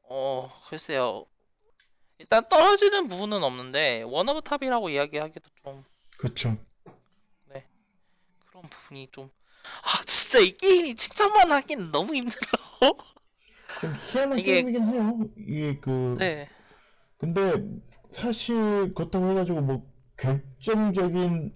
어 0.05 0.51
글쎄요 0.69 1.27
일단 2.19 2.49
떨어지는 2.49 3.09
부분은 3.09 3.43
없는데 3.43 4.03
one 4.03 4.29
of 4.29 4.43
top이라고 4.43 4.89
이야기하기도 4.89 5.51
좀 5.63 5.85
그렇죠. 6.17 6.57
그런 8.51 8.63
부분이 8.69 9.09
좀 9.13 9.31
아 9.83 10.03
진짜 10.05 10.39
이 10.39 10.53
게임이 10.57 10.95
칭찬만 10.95 11.53
하긴 11.53 11.91
너무 11.91 12.15
힘들어. 12.15 12.41
좀 13.81 13.93
희한한 13.95 14.39
이게- 14.39 14.53
게임이긴 14.63 14.85
해요. 14.89 15.19
이게 15.37 15.79
그 15.81 16.17
네. 16.19 16.49
근데 17.19 17.53
사실 18.13 18.93
그렇다고 18.95 19.29
해가지고 19.31 19.61
뭐 19.61 19.87
결정적인 20.17 21.55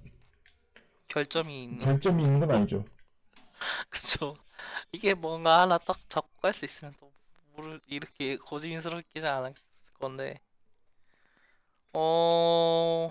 결점이 1.09 1.65
있는 1.65 1.79
결점이 1.79 2.23
있는 2.23 2.41
건 2.41 2.51
아니죠. 2.51 2.85
그쵸. 3.91 4.35
이게 4.93 5.15
뭔가 5.15 5.61
하나 5.63 5.79
딱 5.79 5.99
잡고 6.09 6.41
갈 6.41 6.53
수 6.53 6.65
있으면 6.65 6.95
또 7.01 7.13
모를 7.55 7.81
이렇게 7.87 8.37
고진스럽지는 8.37 9.29
않았을 9.29 9.55
건데 9.99 10.41
어. 11.93 13.11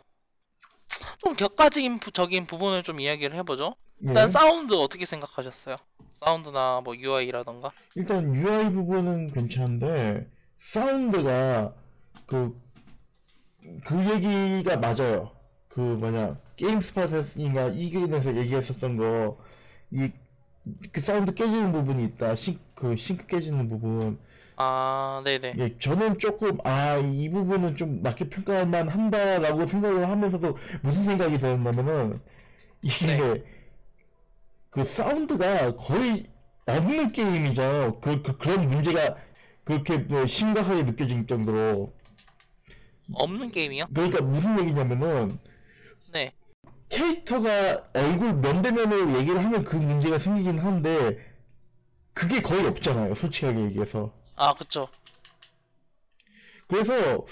좀 1.23 1.36
곁가지적인 1.36 1.99
부- 1.99 2.12
적인 2.12 2.45
부분을 2.45 2.84
좀 2.84 2.99
이야기를 2.99 3.36
해보죠. 3.38 3.75
일단 4.01 4.23
예. 4.23 4.27
사운드 4.27 4.73
어떻게 4.73 5.05
생각하셨어요? 5.05 5.75
사운드나 6.19 6.81
뭐 6.84 6.95
UI라던가? 6.95 7.71
일단 7.95 8.34
UI 8.36 8.71
부분은 8.71 9.27
괜찮은데 9.27 10.27
사운드가 10.60 11.73
그, 12.25 12.60
그 13.86 14.13
얘기가 14.13 14.77
맞아요. 14.77 15.31
그 15.67 15.79
뭐냐 15.79 16.38
GameSpot인가 16.55 17.67
IGN에서 17.69 18.36
얘기했었던 18.36 18.97
거 18.97 19.38
이 19.93 20.10
그 20.91 21.01
사운드 21.01 21.34
깨지는 21.34 21.71
부분이 21.71 22.03
있다. 22.03 22.36
싱, 22.36 22.60
그 22.75 22.95
싱크 22.95 23.25
깨지는 23.25 23.67
부분. 23.67 24.19
아, 24.62 25.21
네네. 25.26 25.56
예, 25.58 25.78
저는 25.78 26.19
조금 26.19 26.58
아 26.63 26.97
이 27.00 27.30
부분은 27.30 27.76
좀 27.78 28.02
낮게 28.02 28.30
평가할 28.29 28.88
만하다라고 28.89 29.65
생각을 29.65 30.08
하면서도 30.10 30.58
무슨 30.82 31.04
생각이 31.04 31.38
들었냐면은 31.39 32.21
이게 32.82 33.17
네. 33.17 33.43
그 34.69 34.84
사운드가 34.84 35.76
거의 35.76 36.24
없는 36.65 37.12
게임이죠. 37.12 38.00
그, 38.02 38.21
그 38.21 38.38
그런 38.38 38.67
문제가 38.67 39.15
그렇게 39.63 39.97
뭐 39.97 40.26
심각하게 40.26 40.84
느껴질 40.84 41.28
정도로 41.28 41.93
없는 43.13 43.52
게임이요? 43.52 43.86
그러니까 43.93 44.21
무슨 44.24 44.60
얘기냐면은 44.60 45.39
네. 46.12 46.32
캐릭터가 46.89 47.89
얼굴 47.93 48.34
면대면으로 48.36 49.17
얘기를 49.19 49.43
하면 49.43 49.63
그 49.63 49.76
문제가 49.78 50.19
생기긴 50.19 50.60
한데 50.60 51.17
그게 52.13 52.41
거의 52.41 52.65
없잖아요. 52.67 53.13
솔직하게 53.13 53.62
얘기해서. 53.65 54.13
아, 54.41 54.54
그쵸. 54.54 54.88
그래서 56.67 57.25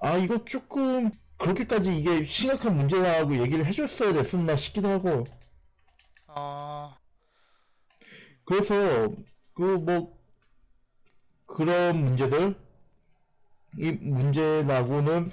아 0.00 0.16
이거 0.16 0.44
조금 0.46 1.12
그렇게까지 1.38 1.96
이게 1.96 2.24
심각한 2.24 2.76
문제라고 2.76 3.38
얘기를 3.38 3.64
해줬어야 3.66 4.12
됐었나 4.12 4.56
싶기도 4.56 4.88
하고 4.88 5.24
아, 6.26 6.96
그래서 8.44 8.74
그 9.54 9.62
뭐 9.78 10.16
그런 11.46 12.04
문제들 12.04 12.54
이 13.78 13.92
문제라고는 13.92 15.30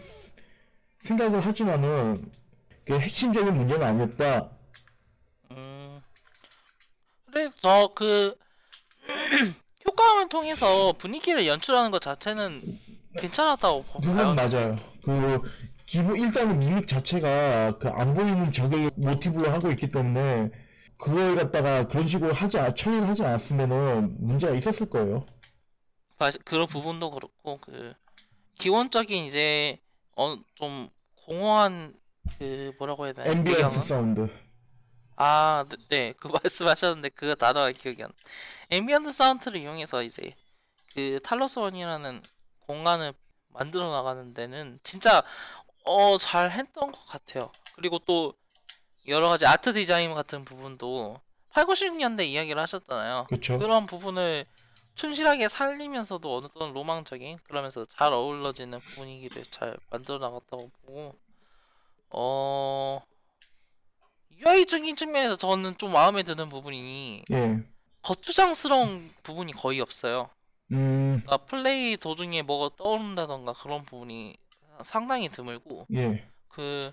생각을 1.01 1.45
하지만은 1.45 2.31
그 2.85 2.99
핵심적인 2.99 3.55
문제는 3.57 3.83
아니었다. 3.85 4.51
음. 5.51 6.01
그래서 7.25 7.91
그 7.95 8.35
효과음을 9.93 10.27
통해서 10.29 10.91
분위기를 10.93 11.45
연출하는 11.45 11.91
것 11.91 12.01
자체는 12.01 12.61
괜찮았다고 13.19 13.83
봐요. 13.83 14.33
맞아요. 14.35 14.77
그 15.03 15.41
기본 15.85 16.15
일단은 16.15 16.57
Mimic 16.59 16.87
자체가 16.87 17.77
그 17.77 17.87
안 17.89 18.13
보이는 18.15 18.51
적을 18.51 18.89
모티브로 18.95 19.51
하고 19.51 19.69
있기 19.71 19.89
때문에 19.89 20.49
그걸 20.97 21.35
갖다가 21.35 21.87
그런 21.87 22.07
식으로 22.07 22.33
하지 22.33 22.57
않- 22.57 22.75
처리를 22.75 23.07
하지 23.07 23.23
않았으면은 23.23 24.15
문제가 24.19 24.53
있었을 24.55 24.89
거예요. 24.89 25.25
그런 26.45 26.65
부분도 26.67 27.11
그렇고 27.11 27.57
그 27.61 27.93
기본적인 28.57 29.25
이제 29.25 29.77
어좀 30.15 30.87
공허한 31.25 31.93
그 32.39 32.71
뭐라고 32.79 33.05
해야 33.05 33.13
되나 33.13 33.29
ambient? 33.29 33.79
사운드. 33.81 34.29
아, 35.15 35.65
네, 35.69 35.77
네, 35.89 36.13
그 36.13 36.27
말씀하셨는데 36.43 37.09
그 37.09 37.35
단어가 37.35 37.71
기억이 37.71 38.03
안 38.03 38.09
나. 38.09 38.15
ambient 38.71 39.11
sound를 39.11 39.61
이용해서 39.61 40.03
이제 40.03 40.31
그 40.93 41.19
탈로스 41.23 41.59
원이라는 41.59 42.21
공간을 42.61 43.13
만들어 43.49 43.91
나가는 43.91 44.33
데는 44.33 44.79
진짜 44.83 45.23
어 45.85 46.17
잘 46.17 46.51
했던 46.51 46.91
것 46.91 47.05
같아요. 47.07 47.51
그리고 47.75 47.99
또 47.99 48.33
여러 49.07 49.29
가지 49.29 49.45
아트 49.45 49.73
디자인 49.73 50.13
같은 50.13 50.45
부분도 50.45 51.19
8, 51.51 51.65
90년대 51.65 52.25
이야기를 52.25 52.61
하셨잖아요. 52.61 53.25
그렇죠. 53.29 53.59
그런 53.59 53.85
부분을 53.85 54.45
충실하게 54.95 55.49
살리면서도 55.49 56.37
어느 56.37 56.47
정도 56.57 56.73
로망적인 56.73 57.39
그러면서 57.43 57.85
잘 57.85 58.13
어우러지는 58.13 58.79
분위기를 58.95 59.45
잘 59.51 59.77
만들어 59.89 60.19
나갔다고 60.19 60.69
보고 60.85 61.15
어 62.09 63.01
UI적인 64.45 64.95
측면에서 64.95 65.35
저는 65.35 65.77
좀 65.77 65.93
마음에 65.93 66.23
드는 66.23 66.49
부분이 66.49 67.23
예. 67.31 67.63
거추장스러운 68.01 69.11
부분이 69.23 69.53
거의 69.53 69.79
없어요. 69.79 70.29
음, 70.71 71.21
그러니까 71.23 71.37
플레이 71.45 71.97
도중에 71.97 72.41
뭐가 72.41 72.75
떠오른다던가 72.75 73.53
그런 73.53 73.83
부분이 73.83 74.35
상당히 74.83 75.29
드물고 75.29 75.87
예. 75.93 76.27
그 76.47 76.91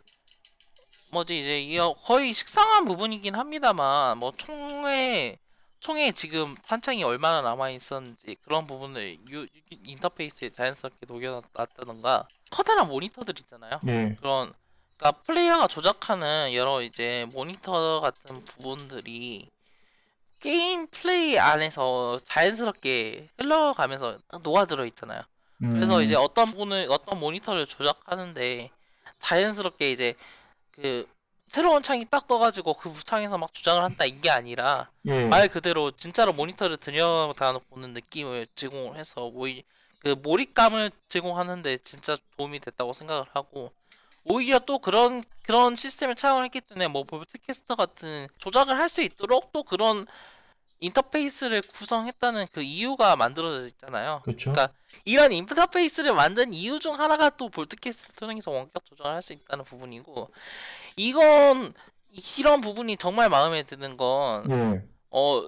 뭐지 1.12 1.40
이제 1.40 1.60
이 1.60 1.78
거의 2.04 2.32
식상한 2.32 2.84
부분이긴 2.84 3.34
합니다만 3.34 4.18
뭐 4.18 4.32
총에 4.36 5.38
총에 5.80 6.12
지금 6.12 6.54
탄창이 6.66 7.02
얼마나 7.02 7.40
남아 7.40 7.70
있었는지 7.70 8.36
그런 8.42 8.66
부분을 8.66 9.16
유, 9.30 9.46
인터페이스에 9.70 10.50
자연스럽게 10.50 11.06
녹여놨다던가 11.08 12.28
커다란 12.50 12.88
모니터들 12.88 13.34
있잖아요. 13.40 13.80
예. 13.86 14.14
그런 14.20 14.52
그러니까 15.00 15.12
플레이어가 15.22 15.66
조작하는 15.66 16.52
여러 16.52 16.82
이제 16.82 17.26
모니터 17.32 18.00
같은 18.00 18.44
부분들이 18.44 19.48
게임 20.40 20.86
플레이 20.88 21.38
안에서 21.38 22.20
자연스럽게 22.22 23.28
흘러가면서 23.38 24.18
녹아들어 24.42 24.84
있잖아요. 24.86 25.22
그래서 25.58 25.98
음, 25.98 26.04
이제 26.04 26.14
어떤 26.14 26.50
분을 26.50 26.86
어떤 26.90 27.18
모니터를 27.18 27.66
조작하는데 27.66 28.70
자연스럽게 29.18 29.90
이제 29.90 30.14
그 30.70 31.08
새로운 31.48 31.82
창이 31.82 32.06
딱 32.10 32.26
떠가지고 32.26 32.74
그 32.74 32.92
창에서 33.04 33.36
막 33.38 33.52
주장을 33.52 33.82
한다 33.82 34.04
이게 34.04 34.30
아니라 34.30 34.90
예. 35.06 35.26
말 35.26 35.48
그대로 35.48 35.90
진짜로 35.90 36.32
모니터를 36.32 36.76
들여다 36.76 37.58
보는 37.70 37.92
느낌을 37.92 38.46
제공을 38.54 38.98
해서 38.98 39.30
오히 39.34 39.64
그 39.98 40.08
몰입감을 40.22 40.90
제공하는데 41.08 41.78
진짜 41.78 42.16
도움이 42.36 42.60
됐다고 42.60 42.92
생각을 42.94 43.26
하고 43.32 43.72
오히려 44.24 44.58
또 44.60 44.78
그런 44.78 45.22
그런 45.42 45.74
시스템을 45.76 46.14
차용을 46.14 46.44
했기 46.44 46.60
때문에 46.60 46.88
뭐 46.88 47.04
볼트캐스터 47.04 47.74
같은 47.74 48.28
조작을 48.38 48.76
할 48.78 48.88
수 48.88 49.02
있도록 49.02 49.52
또 49.52 49.62
그런 49.62 50.06
인터페이스를 50.80 51.62
구성했다는 51.62 52.46
그 52.52 52.62
이유가 52.62 53.14
만들어져 53.16 53.66
있잖아요. 53.68 54.22
그렇죠. 54.24 54.50
그러니까 54.52 54.74
이런 55.04 55.30
인터페이스를 55.32 56.14
만든 56.14 56.52
이유 56.54 56.78
중 56.78 56.98
하나가 56.98 57.30
또 57.30 57.48
볼트캐스트 57.50 58.14
통해서 58.14 58.50
원격 58.50 58.84
조정을 58.86 59.12
할 59.12 59.22
수 59.22 59.32
있다는 59.32 59.64
부분이고 59.64 60.30
이건 60.96 61.74
이런 62.38 62.60
부분이 62.60 62.96
정말 62.96 63.28
마음에 63.28 63.62
드는 63.62 63.96
건 63.96 64.50
예. 64.50 64.82
어 65.10 65.42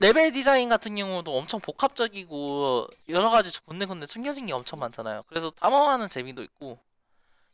레벨 0.00 0.32
디자인 0.32 0.68
같은 0.68 0.94
경우도 0.96 1.36
엄청 1.36 1.60
복합적이고 1.60 2.88
여러 3.10 3.30
가지 3.30 3.60
군데군데 3.64 4.06
숨겨진 4.06 4.46
게 4.46 4.52
엄청 4.52 4.78
많잖아요. 4.78 5.22
그래서 5.28 5.50
탐험하는 5.50 6.08
재미도 6.08 6.42
있고 6.44 6.78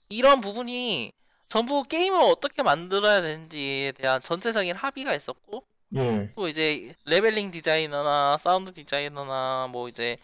이런 0.08 0.40
부분이 0.40 1.12
전부 1.48 1.82
게임을 1.84 2.20
어떻게 2.20 2.62
만들어야 2.62 3.20
되는지에 3.20 3.92
대한 3.92 4.20
전체적인 4.20 4.74
합의가 4.76 5.14
있었고 5.14 5.64
예. 5.96 6.32
또 6.34 6.48
이제 6.48 6.94
leveling 7.04 7.50
디자이너나 7.50 8.36
사운드 8.38 8.72
디자이너나 8.72 9.68
뭐 9.70 9.88
이제 9.88 10.16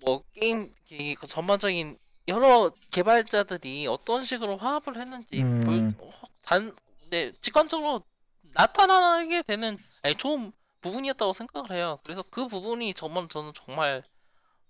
뭐 0.00 0.22
게임 0.34 0.70
이- 0.90 1.14
그 1.14 1.26
전반적인 1.26 1.98
여러 2.28 2.70
개발자들이 2.90 3.86
어떤 3.86 4.24
식으로 4.24 4.56
화합을 4.56 5.00
했는지 5.00 5.42
음. 5.42 5.60
볼- 5.94 5.94
단 6.42 6.74
네, 7.10 7.32
직관적으로 7.40 8.02
나타나게 8.52 9.42
되는 9.42 9.78
아니, 10.02 10.14
좋은 10.16 10.52
부분이었다고 10.80 11.32
생각을 11.32 11.70
해요. 11.72 11.98
그래서 12.04 12.22
그 12.30 12.46
부분이 12.48 12.94
정말 12.94 13.28
저는 13.28 13.52
정말 13.54 14.02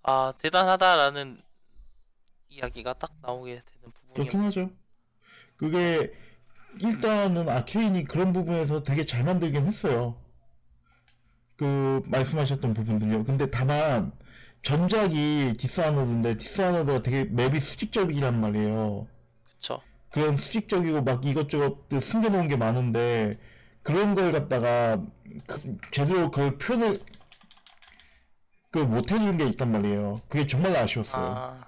아 0.03 0.33
대단하다라는 0.39 1.43
이야기가 2.49 2.95
딱 2.95 3.13
나오게 3.23 3.63
되는 3.65 3.93
부분이었고 3.93 4.06
그렇긴 4.17 4.41
하죠. 4.41 4.71
그게 5.57 6.13
일단은 6.81 7.49
아케인이 7.49 8.05
그런 8.05 8.33
부분에서 8.33 8.83
되게 8.83 9.07
잘 9.07 9.25
만들긴 9.25 9.67
했어요. 9.67 10.21
그 11.57 12.03
말씀하셨던 12.07 12.75
부분들요. 12.75 13.25
근데 13.25 13.51
다만 13.51 14.13
전작이 14.63 15.55
디스아너드인데 15.59 16.37
디스아너드가 16.37 17.03
되게 17.03 17.25
맵이 17.25 17.61
수직적이란 17.61 18.39
말이에요. 18.41 19.07
그쵸. 19.55 19.81
그런 20.11 20.37
수직적이고 20.37 21.03
막 21.03 21.25
이것저것 21.25 21.87
숨겨놓은 22.01 22.49
게 22.49 22.57
많은데 22.57 23.39
그런 23.83 24.15
걸 24.15 24.33
갖다가 24.33 25.03
그- 25.47 25.79
제대로 25.93 26.31
그걸 26.31 26.59
표현을 26.59 26.99
그 28.71 28.79
못해주는 28.81 29.37
게 29.39 29.47
있단 29.47 29.73
말이에요. 29.73 30.21
그게 30.29 30.47
정말 30.47 30.77
아쉬웠어요. 30.77 31.25
아 31.25 31.66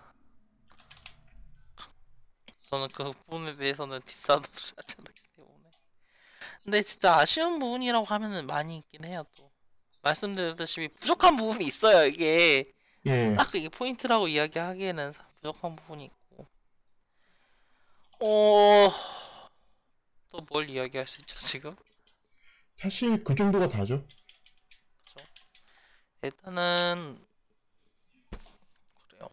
저는 2.71 2.89
그 2.89 3.13
부분에 3.13 3.57
대해서는 3.57 4.01
디스아너드를 4.03 4.53
하지 4.77 4.95
않았기 4.99 5.23
때문에 5.37 5.71
근데 6.65 6.83
진짜 6.83 7.17
아쉬운 7.17 7.59
부분이라고 7.59 8.05
하면은 8.05 8.47
많이 8.47 8.79
있긴 8.79 9.05
해요 9.05 9.25
또 9.37 9.51
말씀드렸다시피 10.03 10.89
부족한 10.89 11.37
부분이 11.37 11.65
있어요 11.67 12.07
이게 12.07 12.73
예. 13.07 13.35
딱 13.37 13.55
이게 13.55 13.69
포인트라고 13.69 14.29
이야기하기에는 14.29 15.13
사- 15.13 15.27
부족한 15.41 15.77
부분이 15.77 16.05
있고 16.07 16.47
어... 18.21 18.91
또 20.31 20.41
뭘 20.51 20.69
이야기할 20.69 21.07
수 21.09 21.21
있죠 21.23 21.39
지금? 21.41 21.75
사실 22.77 23.25
그 23.25 23.35
정도가 23.35 23.67
다죠. 23.69 24.07
일단은 26.23 27.19
그래요. 29.09 29.31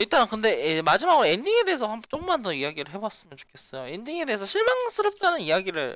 일단 0.00 0.26
근데 0.26 0.76
예, 0.76 0.80
마지막으로 0.82 1.26
엔딩에 1.26 1.62
대해서 1.64 1.86
한 1.86 2.00
조금만 2.08 2.42
더 2.42 2.54
이야기를 2.54 2.92
해봤으면 2.94 3.36
좋겠어요. 3.36 3.86
엔딩에 3.92 4.24
대해서 4.24 4.46
실망스럽다는 4.46 5.40
이야기를 5.42 5.94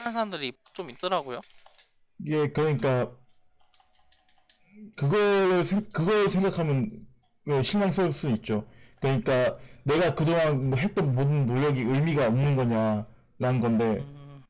하는 0.00 0.12
사람들이 0.12 0.52
좀 0.72 0.90
있더라고요. 0.90 1.40
예, 2.26 2.48
그러니까 2.48 3.12
그걸 4.96 5.64
생- 5.64 5.88
그걸 5.92 6.28
생각하면 6.28 6.90
어, 7.48 7.62
실망스러울 7.62 8.12
수 8.12 8.28
있죠. 8.30 8.66
그러니까 9.00 9.56
내가 9.84 10.16
그동안 10.16 10.70
뭐 10.70 10.78
했던 10.78 11.14
모든 11.14 11.46
노력이 11.46 11.82
의미가 11.82 12.26
없는 12.26 12.56
거냐라는 12.56 13.60
건데 13.60 13.98
음, 14.00 14.42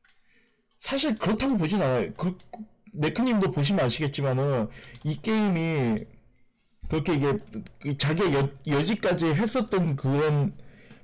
사실 0.81 1.17
그렇다고 1.19 1.59
보진 1.59 1.83
않아요. 1.83 2.15
그, 2.15 2.39
네크님도 2.95 3.51
보시면 3.51 3.85
아시겠지만은 3.85 4.71
이 5.05 5.21
게임이 5.21 6.07
그렇게 6.88 7.14
이게 7.14 7.38
그 7.81 7.99
자기의 7.99 8.35
여, 8.35 8.49
여지까지 8.66 9.27
했었던 9.27 9.96
그런 9.96 10.57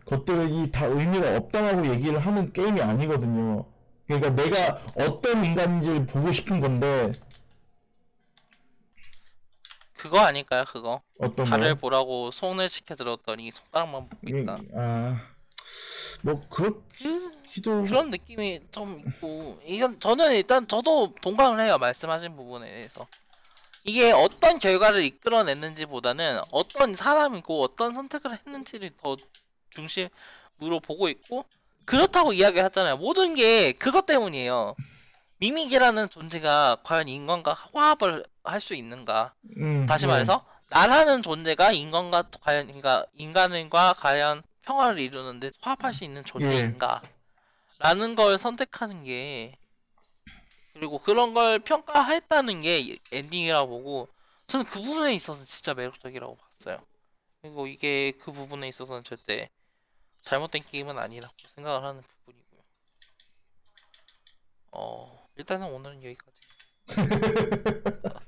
것들이 0.04 0.70
다 0.70 0.86
의미가 0.86 1.36
없다고 1.36 1.88
얘기를 1.88 2.18
하는 2.18 2.52
게임이 2.52 2.80
아니거든요. 2.80 3.64
그러니까 4.06 4.30
내가 4.30 4.82
어떤 4.94 5.44
인간인지를 5.44 6.06
보고 6.06 6.32
싶은 6.32 6.60
건데 6.60 7.12
그거 9.96 10.18
아닐까요? 10.18 10.64
그거 10.66 11.00
어떤 11.20 11.48
거요? 11.48 11.74
보라고 11.76 12.32
손을 12.32 12.68
시켜 12.68 12.96
들었더니 12.96 13.52
손가락만 13.52 14.08
보고 14.08 14.36
예. 14.36 14.44
아, 14.76 15.20
뭐 16.22 16.40
그렇기도 16.50 17.84
그런 17.84 18.10
느낌이 18.10 18.60
좀 18.72 18.98
있고 18.98 19.60
이건 19.64 20.00
저는 20.00 20.32
일단 20.32 20.66
저도 20.66 21.14
동감을 21.22 21.64
해요 21.64 21.78
말씀하신 21.78 22.34
부분에 22.34 22.66
대해서 22.66 23.06
이게 23.84 24.12
어떤 24.12 24.58
결과를 24.58 25.02
이끌어냈는지보다는 25.04 26.40
어떤 26.52 26.94
사람이고 26.94 27.62
어떤 27.62 27.92
선택을 27.94 28.38
했는지를 28.38 28.90
더 29.02 29.16
중심으로 29.70 30.80
보고 30.82 31.08
있고 31.08 31.44
그렇다고 31.84 32.32
이야기를 32.32 32.64
하잖아요 32.66 32.96
모든 32.96 33.34
게 33.34 33.72
그것 33.72 34.06
때문이에요 34.06 34.76
미믹이라는 35.38 36.08
존재가 36.08 36.78
과연 36.84 37.08
인간과 37.08 37.52
화합을 37.72 38.24
할 38.44 38.60
수 38.60 38.74
있는가 38.74 39.34
음, 39.56 39.86
다시 39.86 40.06
네. 40.06 40.12
말해서 40.12 40.44
나라는 40.70 41.22
존재가 41.22 41.72
인간과 41.72 42.24
과연 42.40 42.66
그러니까 42.66 43.04
인간과 43.14 43.92
과연 43.94 44.42
평화를 44.62 44.98
이루는데 45.00 45.50
화합할 45.60 45.92
수 45.92 46.04
있는 46.04 46.24
존재인가? 46.24 47.02
라는 47.78 48.14
걸 48.14 48.38
선택하는 48.38 49.04
게 49.04 49.58
그리고 50.72 50.98
그런 50.98 51.34
걸 51.34 51.58
평가했다는 51.58 52.62
게 52.62 52.98
엔딩이라고 53.10 53.68
보고 53.68 54.08
저는 54.46 54.66
그 54.66 54.80
부분에 54.80 55.14
있어서 55.14 55.44
진짜 55.44 55.74
매력적이라고 55.74 56.36
봤어요. 56.36 56.78
그리고 57.40 57.66
이게 57.66 58.12
그 58.20 58.32
부분에 58.32 58.68
있어서는 58.68 59.04
절대 59.04 59.50
잘못된 60.22 60.62
게임은 60.70 60.98
아니라고 60.98 61.34
생각을 61.54 61.82
하는 61.84 62.02
부분이고요. 62.02 62.60
어 64.72 65.28
일단은 65.36 65.66
오늘은 65.68 66.02
여기까지. 66.04 66.40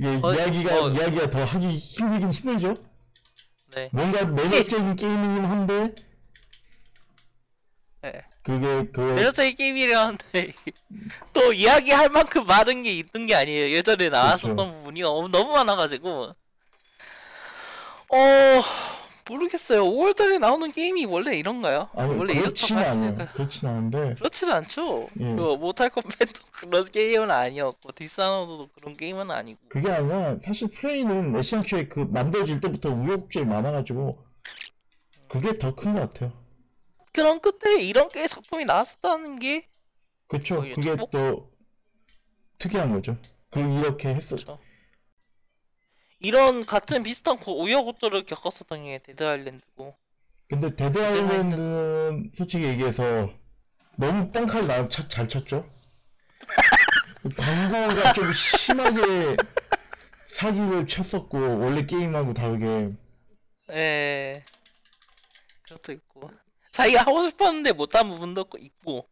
예, 0.00 0.20
어, 0.22 0.34
이야기가 0.34 0.84
어. 0.84 0.88
이야기가 0.90 1.30
더 1.30 1.44
하기 1.44 1.68
힘들긴 1.76 2.32
힘들죠. 2.32 2.74
네. 3.74 3.90
뭔가 3.92 4.24
매력적인 4.24 4.96
게임이긴 4.96 5.44
한데 5.44 5.94
네. 5.94 6.09
그게 8.42 8.86
그 8.92 9.00
매력적인 9.00 9.56
게임이라 9.56 10.00
하는데 10.00 10.52
또 11.32 11.52
이야기할 11.52 12.08
만큼 12.10 12.46
많은 12.46 12.82
게 12.82 12.92
있는 12.92 13.26
게 13.26 13.34
아니에요. 13.34 13.70
예전에 13.76 14.08
나왔었던 14.08 14.56
그렇죠. 14.56 14.72
부분이 14.74 15.02
너무, 15.02 15.28
너무 15.28 15.52
많아가지고 15.52 16.34
어 18.12 18.16
모르겠어요. 19.28 19.84
5월달에 19.84 20.40
나오는 20.40 20.72
게임이 20.72 21.04
원래 21.06 21.36
이런가요? 21.38 21.88
아니 21.94 22.16
원래 22.16 22.34
그렇지는 22.34 22.82
않아요. 22.82 23.28
그렇진 23.32 23.68
않은데 23.68 24.14
그렇지는 24.18 24.52
않죠. 24.54 25.08
예. 25.20 25.24
그 25.36 25.56
모탈 25.56 25.90
컴뱃도 25.90 26.42
그런 26.50 26.84
게임은 26.86 27.30
아니었고 27.30 27.92
디스아너드도 27.92 28.70
그런 28.74 28.96
게임은 28.96 29.30
아니고 29.30 29.60
그게 29.68 29.90
아니라 29.90 30.36
사실 30.42 30.68
프레이는 30.68 31.36
에시안 31.36 31.62
큐에 31.62 31.88
그 31.88 32.00
만들어질 32.00 32.60
때부터 32.60 32.90
우여곡절이 32.90 33.46
많아가지고 33.46 34.24
그게 35.28 35.58
더 35.58 35.74
큰 35.74 35.94
것 35.94 36.00
같아요. 36.12 36.32
그런 37.12 37.40
끝에 37.40 37.82
이런 37.82 38.08
게 38.08 38.26
작품이 38.26 38.64
나왔었다는 38.64 39.38
게 39.38 39.68
그쵸? 40.28 40.60
그게 40.60 40.74
축복? 40.80 41.10
또 41.10 41.50
특이한 42.58 42.92
거죠. 42.92 43.16
그리고 43.50 43.78
이렇게. 43.80 44.14
그렇죠. 44.18 44.60
이런 46.20 46.64
같은 46.66 47.02
비슷한 47.02 47.38
고- 47.38 47.62
우여곡절을 47.62 48.26
겪었었던 48.26 48.84
게 48.84 48.98
데드 48.98 49.24
아일랜드고 49.26 49.96
근데 50.48 50.74
데드 50.76 50.98
아일랜드는 51.02 52.30
솔직히 52.34 52.64
얘기해서 52.64 53.32
너무 53.96 54.30
뻥카를 54.30 54.66
나, 54.66 54.88
차, 54.88 55.08
잘 55.08 55.28
쳤죠? 55.28 55.68
광고가 57.36 58.12
좀 58.12 58.32
심하게 58.32 59.36
사기를 60.28 60.86
쳤었고 60.86 61.58
원래 61.58 61.84
게임하고 61.86 62.34
다르게 62.34 62.92
예. 63.70 64.44
그것도 65.62 65.92
있고 65.92 66.30
자기가 66.70 67.02
하고 67.02 67.28
싶었는데 67.28 67.72
못한 67.72 68.08
부분도 68.08 68.46
있고 68.58 69.08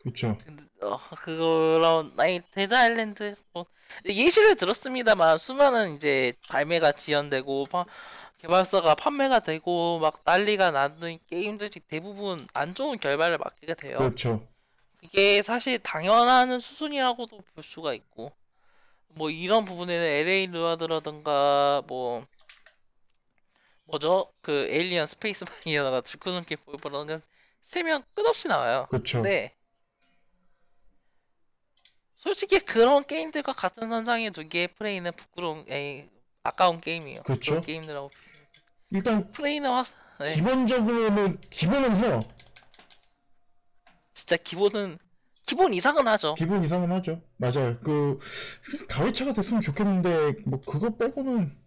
그렇죠. 0.00 0.36
근데 0.44 0.64
어, 0.80 0.98
그런 1.22 2.12
아니 2.18 2.40
데드 2.52 2.74
아일랜드 2.74 3.34
뭐 3.52 3.66
예시를 4.06 4.56
들었습니다만 4.56 5.38
수많은 5.38 5.96
이제 5.96 6.32
발매가 6.48 6.92
지연되고 6.92 7.66
파- 7.66 7.84
개발사가 8.38 8.96
판매가 8.96 9.40
되고 9.40 10.00
막 10.00 10.20
난리가 10.24 10.72
나는 10.72 11.18
게임들이 11.28 11.80
대부분 11.88 12.46
안 12.54 12.74
좋은 12.74 12.98
결과를 12.98 13.38
맞게 13.38 13.74
돼요. 13.74 13.98
그렇죠. 13.98 14.44
그게 14.98 15.42
사실 15.42 15.78
당연한 15.78 16.58
수순이라고도 16.58 17.40
볼 17.54 17.62
수가 17.64 17.94
있고 17.94 18.32
뭐 19.14 19.30
이런 19.30 19.64
부분에는 19.64 20.04
LA 20.04 20.46
루아드라든가 20.48 21.82
뭐 21.86 22.26
뭐죠 23.84 24.32
그 24.40 24.66
에일리언 24.70 25.06
스페이스 25.06 25.44
마니아가 25.44 26.00
들쿠는게 26.00 26.56
보이버라는 26.56 27.20
세명 27.62 28.02
끝없이 28.14 28.48
나와요. 28.48 28.86
그렇죠. 28.90 29.18
근데 29.18 29.54
솔직히 32.16 32.60
그런 32.60 33.04
게임들과 33.04 33.52
같은 33.52 33.88
선상에 33.88 34.30
두기에 34.30 34.68
플레이는 34.68 35.10
부끄러운 35.12 35.64
에이, 35.68 36.08
아까운 36.44 36.80
게임이에요. 36.80 37.22
그렇죠. 37.24 37.60
게임들하고 37.60 38.10
일단 38.90 39.30
플레이는 39.32 39.70
화, 39.70 39.84
네, 40.20 40.34
기본적으로는 40.34 41.40
기본은 41.50 41.96
해요. 41.96 42.22
진짜 44.12 44.36
기본은 44.36 44.98
기본 45.44 45.74
이상은 45.74 46.06
하죠. 46.06 46.34
기본 46.34 46.62
이상은 46.62 46.92
하죠. 46.92 47.20
맞아요. 47.36 47.78
그 47.80 48.18
다회차가 48.88 49.32
됐으면 49.32 49.60
좋겠는데 49.60 50.42
뭐 50.46 50.60
그거 50.60 50.96
빼고는 50.96 51.58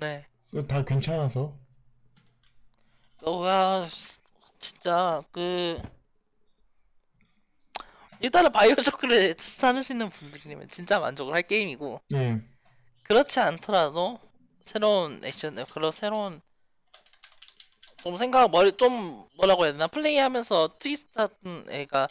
네. 0.00 0.27
다 0.66 0.84
괜찮아서. 0.84 1.56
어, 3.22 3.46
야, 3.46 3.86
진짜 4.58 5.20
그 5.32 5.80
일단은 8.20 8.50
바이오쇼크를 8.52 9.34
찾으시는 9.36 10.10
분들이면 10.10 10.68
진짜 10.68 10.98
만족을 10.98 11.34
할 11.34 11.42
게임이고 11.42 12.00
예. 12.14 12.40
그렇지 13.04 13.40
않더라도 13.40 14.20
새로운 14.64 15.20
액션 15.24 15.56
그런 15.66 15.92
새로운 15.92 16.40
좀 18.02 18.16
생각 18.16 18.50
머리 18.50 18.72
좀 18.72 19.26
뭐라고 19.36 19.64
해야 19.64 19.72
되나 19.72 19.86
플레이하면서 19.86 20.78
트위스트 20.78 21.12
같은 21.14 21.64
애가 21.70 22.08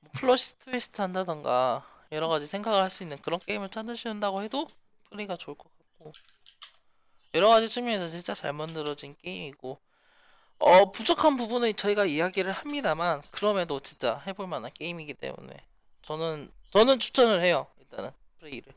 뭐 0.00 0.10
plot 0.14 0.58
twist 0.58 1.00
한다던가 1.02 1.84
여러 2.12 2.28
가지 2.28 2.46
생각을 2.46 2.82
할 2.82 2.90
수 2.90 3.02
있는 3.02 3.18
그런 3.18 3.38
게임을 3.40 3.68
찾으신다고 3.68 4.42
해도 4.42 4.66
프레이가 5.10 5.36
좋을 5.36 5.56
것 5.56 5.64
같고 5.98 6.12
여러 7.34 7.48
가지 7.48 7.68
측면에서 7.68 8.08
진짜 8.08 8.34
잘 8.34 8.52
만들어진 8.52 9.14
게임이고 9.22 9.78
어 10.58 10.90
부족한 10.92 11.36
부분은 11.36 11.76
저희가 11.76 12.06
이야기를 12.06 12.52
합니다만 12.52 13.20
그럼에도 13.30 13.80
진짜 13.80 14.22
해볼 14.26 14.46
만한 14.46 14.70
게임이기 14.72 15.14
때문에 15.14 15.54
저는 16.02 16.50
저는 16.70 16.98
추천을 16.98 17.44
해요 17.44 17.66
일단은. 17.80 18.10
플레이를. 18.38 18.72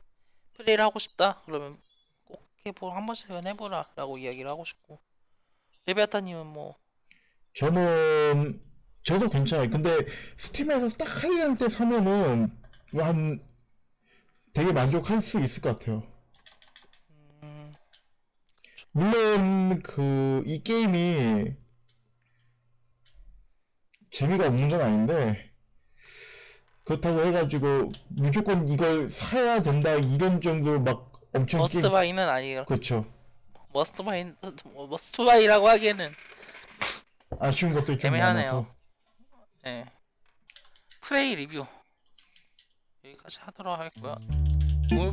플레이를 0.58 0.84
하고 0.84 1.00
싶다? 1.00 1.42
그러면 1.46 1.78
꼭 2.26 2.42
해보 2.66 2.92
한 2.92 3.06
번씩은 3.06 3.46
해보라라고 3.48 4.18
이야기를 4.18 4.50
하고 4.50 4.66
싶고. 4.66 5.00
레베아타님은 5.86 6.46
뭐? 6.48 6.76
저는 7.56 8.62
저도 9.04 9.30
괜찮아요. 9.30 9.70
근데 9.70 9.98
스팀에서 10.38 10.90
딱 10.98 11.24
하이한 11.24 11.58
때 11.58 11.68
사면은 11.70 12.56
뭐한 12.94 13.40
되게 14.54 14.72
만족할 14.72 15.22
수 15.22 15.40
있을 15.40 15.62
것 15.62 15.78
같아요. 15.80 16.04
음, 18.96 19.00
물론 19.12 19.82
그 19.84 20.44
이 20.46 20.64
게임이 20.64 21.54
재미가 24.12 24.48
없는 24.48 24.70
건 24.70 24.82
아닌데 24.82 25.52
그렇다고 26.86 27.22
해가지고 27.24 27.92
무조건 28.08 28.68
이걸 28.68 29.12
사야 29.12 29.62
된다 29.62 29.94
이런 29.94 30.42
정도로 30.42 30.80
막 30.82 31.12
엄청 31.34 31.60
must 31.60 31.82
game 31.82 31.92
buy는 31.92 32.28
아니에요 32.28 32.66
그렇죠. 32.66 33.06
must 33.72 34.02
buy 34.04 34.26
must 34.74 35.24
buy라고 35.24 35.68
하기에는 35.70 36.08
아쉬운 37.40 37.74
것들이 37.74 38.00
좀 38.00 38.08
애매하네요. 38.16 38.66
예 39.68 39.86
프레이 41.02 41.36
리뷰 41.36 41.66
여기까지 43.06 43.38
하도록 43.42 43.78
하겠고요 43.78 44.16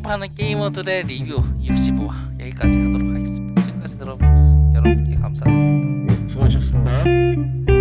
파는 0.02 0.34
게이머들의 0.34 1.02
리뷰 1.04 1.42
65화 1.58 2.40
여기까지 2.40 2.78
하도록 2.78 3.14
하겠습니다 3.14 3.55
지금까지 3.86 3.98
들어주신 3.98 4.74
여러분께 4.74 5.16
감사합니다 5.16 6.14
예, 6.14 6.28
수고하셨습니다. 6.28 7.75